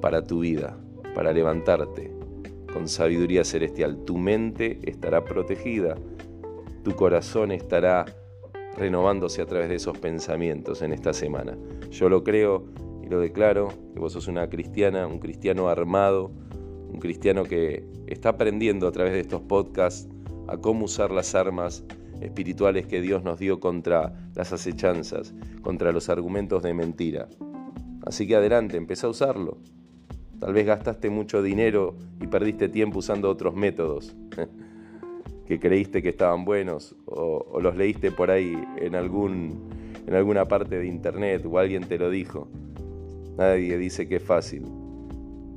para 0.00 0.24
tu 0.24 0.40
vida, 0.40 0.76
para 1.14 1.32
levantarte 1.32 2.10
con 2.72 2.88
sabiduría 2.88 3.44
celestial. 3.44 3.98
Tu 4.04 4.18
mente 4.18 4.80
estará 4.82 5.24
protegida, 5.24 5.94
tu 6.82 6.96
corazón 6.96 7.52
estará 7.52 8.06
renovándose 8.76 9.40
a 9.40 9.46
través 9.46 9.68
de 9.68 9.76
esos 9.76 9.96
pensamientos 9.98 10.82
en 10.82 10.92
esta 10.92 11.12
semana. 11.12 11.56
Yo 11.90 12.08
lo 12.08 12.24
creo 12.24 12.64
lo 13.12 13.20
declaro, 13.20 13.68
que 13.92 14.00
vos 14.00 14.14
sos 14.14 14.26
una 14.26 14.48
cristiana, 14.48 15.06
un 15.06 15.18
cristiano 15.18 15.68
armado, 15.68 16.32
un 16.88 16.98
cristiano 16.98 17.44
que 17.44 17.86
está 18.06 18.30
aprendiendo 18.30 18.88
a 18.88 18.92
través 18.92 19.12
de 19.12 19.20
estos 19.20 19.42
podcasts 19.42 20.08
a 20.48 20.56
cómo 20.56 20.86
usar 20.86 21.10
las 21.10 21.34
armas 21.34 21.84
espirituales 22.20 22.86
que 22.86 23.00
Dios 23.00 23.22
nos 23.22 23.38
dio 23.38 23.60
contra 23.60 24.12
las 24.34 24.52
acechanzas, 24.52 25.34
contra 25.60 25.92
los 25.92 26.08
argumentos 26.08 26.62
de 26.62 26.72
mentira. 26.72 27.28
Así 28.04 28.26
que 28.26 28.36
adelante, 28.36 28.76
empieza 28.76 29.06
a 29.06 29.10
usarlo. 29.10 29.58
Tal 30.40 30.54
vez 30.54 30.66
gastaste 30.66 31.10
mucho 31.10 31.42
dinero 31.42 31.94
y 32.20 32.26
perdiste 32.26 32.68
tiempo 32.68 32.98
usando 32.98 33.30
otros 33.30 33.54
métodos 33.54 34.16
que 35.46 35.60
creíste 35.60 36.02
que 36.02 36.08
estaban 36.08 36.44
buenos 36.44 36.96
o, 37.06 37.60
los 37.60 37.76
leíste 37.76 38.10
por 38.10 38.30
ahí 38.30 38.56
en, 38.78 38.96
algún, 38.96 39.68
en 40.06 40.14
alguna 40.14 40.46
parte 40.46 40.78
de 40.78 40.86
internet 40.86 41.44
o 41.46 41.58
alguien 41.58 41.84
te 41.84 41.98
lo 41.98 42.10
dijo. 42.10 42.48
Nadie 43.36 43.78
dice 43.78 44.08
que 44.08 44.16
es 44.16 44.22
fácil, 44.22 44.64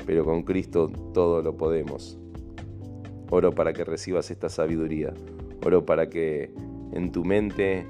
pero 0.06 0.24
con 0.24 0.44
Cristo 0.44 0.90
todo 1.14 1.42
lo 1.42 1.58
podemos. 1.58 2.18
Oro 3.30 3.52
para 3.52 3.74
que 3.74 3.84
recibas 3.84 4.32
esta 4.32 4.50
sabiduría. 4.50 5.14
Oro 5.66 5.86
para 5.86 6.10
que 6.10 6.52
en 6.94 7.12
tu 7.12 7.26
mente 7.26 7.86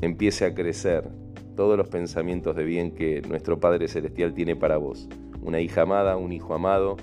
empiece 0.00 0.44
a 0.44 0.54
crecer 0.54 1.08
todos 1.54 1.76
los 1.76 1.88
pensamientos 1.88 2.54
de 2.56 2.64
bien 2.64 2.90
que 2.92 3.22
nuestro 3.22 3.58
Padre 3.58 3.88
Celestial 3.88 4.34
tiene 4.34 4.56
para 4.56 4.76
vos. 4.76 5.08
Una 5.42 5.60
hija 5.60 5.82
amada, 5.82 6.16
un 6.16 6.32
hijo 6.32 6.54
amado, 6.54 6.96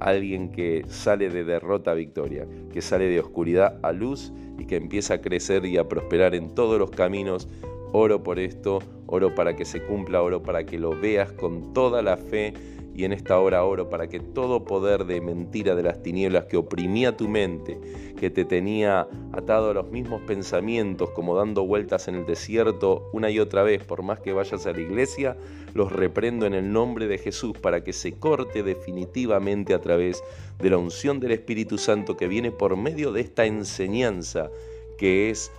alguien 0.00 0.50
que 0.50 0.84
sale 0.88 1.28
de 1.28 1.44
derrota 1.44 1.92
a 1.92 1.94
victoria, 1.94 2.46
que 2.72 2.80
sale 2.80 3.06
de 3.06 3.20
oscuridad 3.20 3.78
a 3.82 3.92
luz 3.92 4.32
y 4.58 4.64
que 4.64 4.76
empieza 4.76 5.14
a 5.14 5.20
crecer 5.20 5.66
y 5.66 5.76
a 5.76 5.88
prosperar 5.88 6.34
en 6.34 6.54
todos 6.54 6.78
los 6.78 6.90
caminos. 6.90 7.48
Oro 7.92 8.22
por 8.22 8.38
esto, 8.38 8.78
oro 9.06 9.34
para 9.34 9.56
que 9.56 9.64
se 9.64 9.82
cumpla, 9.82 10.22
oro 10.22 10.42
para 10.42 10.64
que 10.64 10.78
lo 10.78 10.90
veas 10.90 11.32
con 11.32 11.72
toda 11.72 12.02
la 12.02 12.16
fe. 12.16 12.54
Y 12.94 13.04
en 13.04 13.12
esta 13.12 13.38
hora 13.40 13.64
oro 13.64 13.88
para 13.88 14.08
que 14.08 14.20
todo 14.20 14.64
poder 14.64 15.06
de 15.06 15.20
mentira 15.20 15.74
de 15.74 15.82
las 15.82 16.02
tinieblas 16.02 16.44
que 16.44 16.56
oprimía 16.56 17.16
tu 17.16 17.28
mente, 17.28 17.80
que 18.18 18.30
te 18.30 18.44
tenía 18.44 19.08
atado 19.32 19.70
a 19.70 19.74
los 19.74 19.90
mismos 19.90 20.20
pensamientos, 20.22 21.10
como 21.10 21.34
dando 21.34 21.64
vueltas 21.64 22.08
en 22.08 22.16
el 22.16 22.26
desierto 22.26 23.08
una 23.12 23.30
y 23.30 23.38
otra 23.38 23.62
vez, 23.62 23.82
por 23.82 24.02
más 24.02 24.20
que 24.20 24.32
vayas 24.32 24.66
a 24.66 24.72
la 24.72 24.80
iglesia, 24.80 25.36
los 25.72 25.90
reprendo 25.92 26.46
en 26.46 26.54
el 26.54 26.72
nombre 26.72 27.06
de 27.06 27.18
Jesús 27.18 27.56
para 27.56 27.82
que 27.82 27.92
se 27.92 28.18
corte 28.18 28.62
definitivamente 28.62 29.72
a 29.72 29.80
través 29.80 30.22
de 30.58 30.70
la 30.70 30.76
unción 30.76 31.20
del 31.20 31.32
Espíritu 31.32 31.78
Santo 31.78 32.16
que 32.16 32.28
viene 32.28 32.50
por 32.50 32.76
medio 32.76 33.12
de 33.12 33.22
esta 33.22 33.46
enseñanza 33.46 34.50
que 34.98 35.30
es 35.30 35.50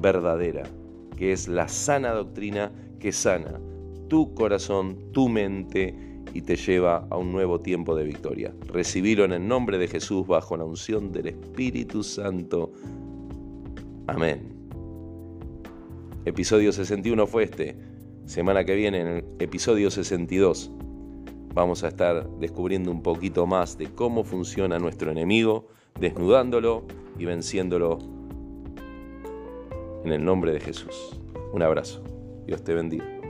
verdadera, 0.00 0.62
que 1.22 1.30
es 1.30 1.46
la 1.46 1.68
sana 1.68 2.10
doctrina 2.10 2.72
que 2.98 3.12
sana 3.12 3.60
tu 4.08 4.34
corazón, 4.34 5.12
tu 5.12 5.28
mente, 5.28 5.94
y 6.34 6.42
te 6.42 6.56
lleva 6.56 7.06
a 7.10 7.16
un 7.16 7.30
nuevo 7.30 7.60
tiempo 7.60 7.94
de 7.94 8.02
victoria. 8.02 8.52
Recibilo 8.66 9.24
en 9.24 9.30
el 9.30 9.46
nombre 9.46 9.78
de 9.78 9.86
Jesús 9.86 10.26
bajo 10.26 10.56
la 10.56 10.64
unción 10.64 11.12
del 11.12 11.28
Espíritu 11.28 12.02
Santo. 12.02 12.72
Amén. 14.08 14.52
Episodio 16.24 16.72
61 16.72 17.24
fue 17.28 17.44
este. 17.44 17.76
Semana 18.24 18.64
que 18.64 18.74
viene, 18.74 19.00
en 19.02 19.06
el 19.06 19.24
episodio 19.38 19.92
62, 19.92 20.72
vamos 21.54 21.84
a 21.84 21.88
estar 21.88 22.28
descubriendo 22.40 22.90
un 22.90 23.00
poquito 23.00 23.46
más 23.46 23.78
de 23.78 23.86
cómo 23.94 24.24
funciona 24.24 24.80
nuestro 24.80 25.12
enemigo, 25.12 25.68
desnudándolo 26.00 26.82
y 27.16 27.26
venciéndolo 27.26 28.21
en 30.04 30.12
el 30.12 30.24
nombre 30.24 30.52
de 30.52 30.60
Jesús. 30.60 31.20
Un 31.52 31.62
abrazo. 31.62 32.02
Dios 32.46 32.62
te 32.62 32.74
bendiga. 32.74 33.21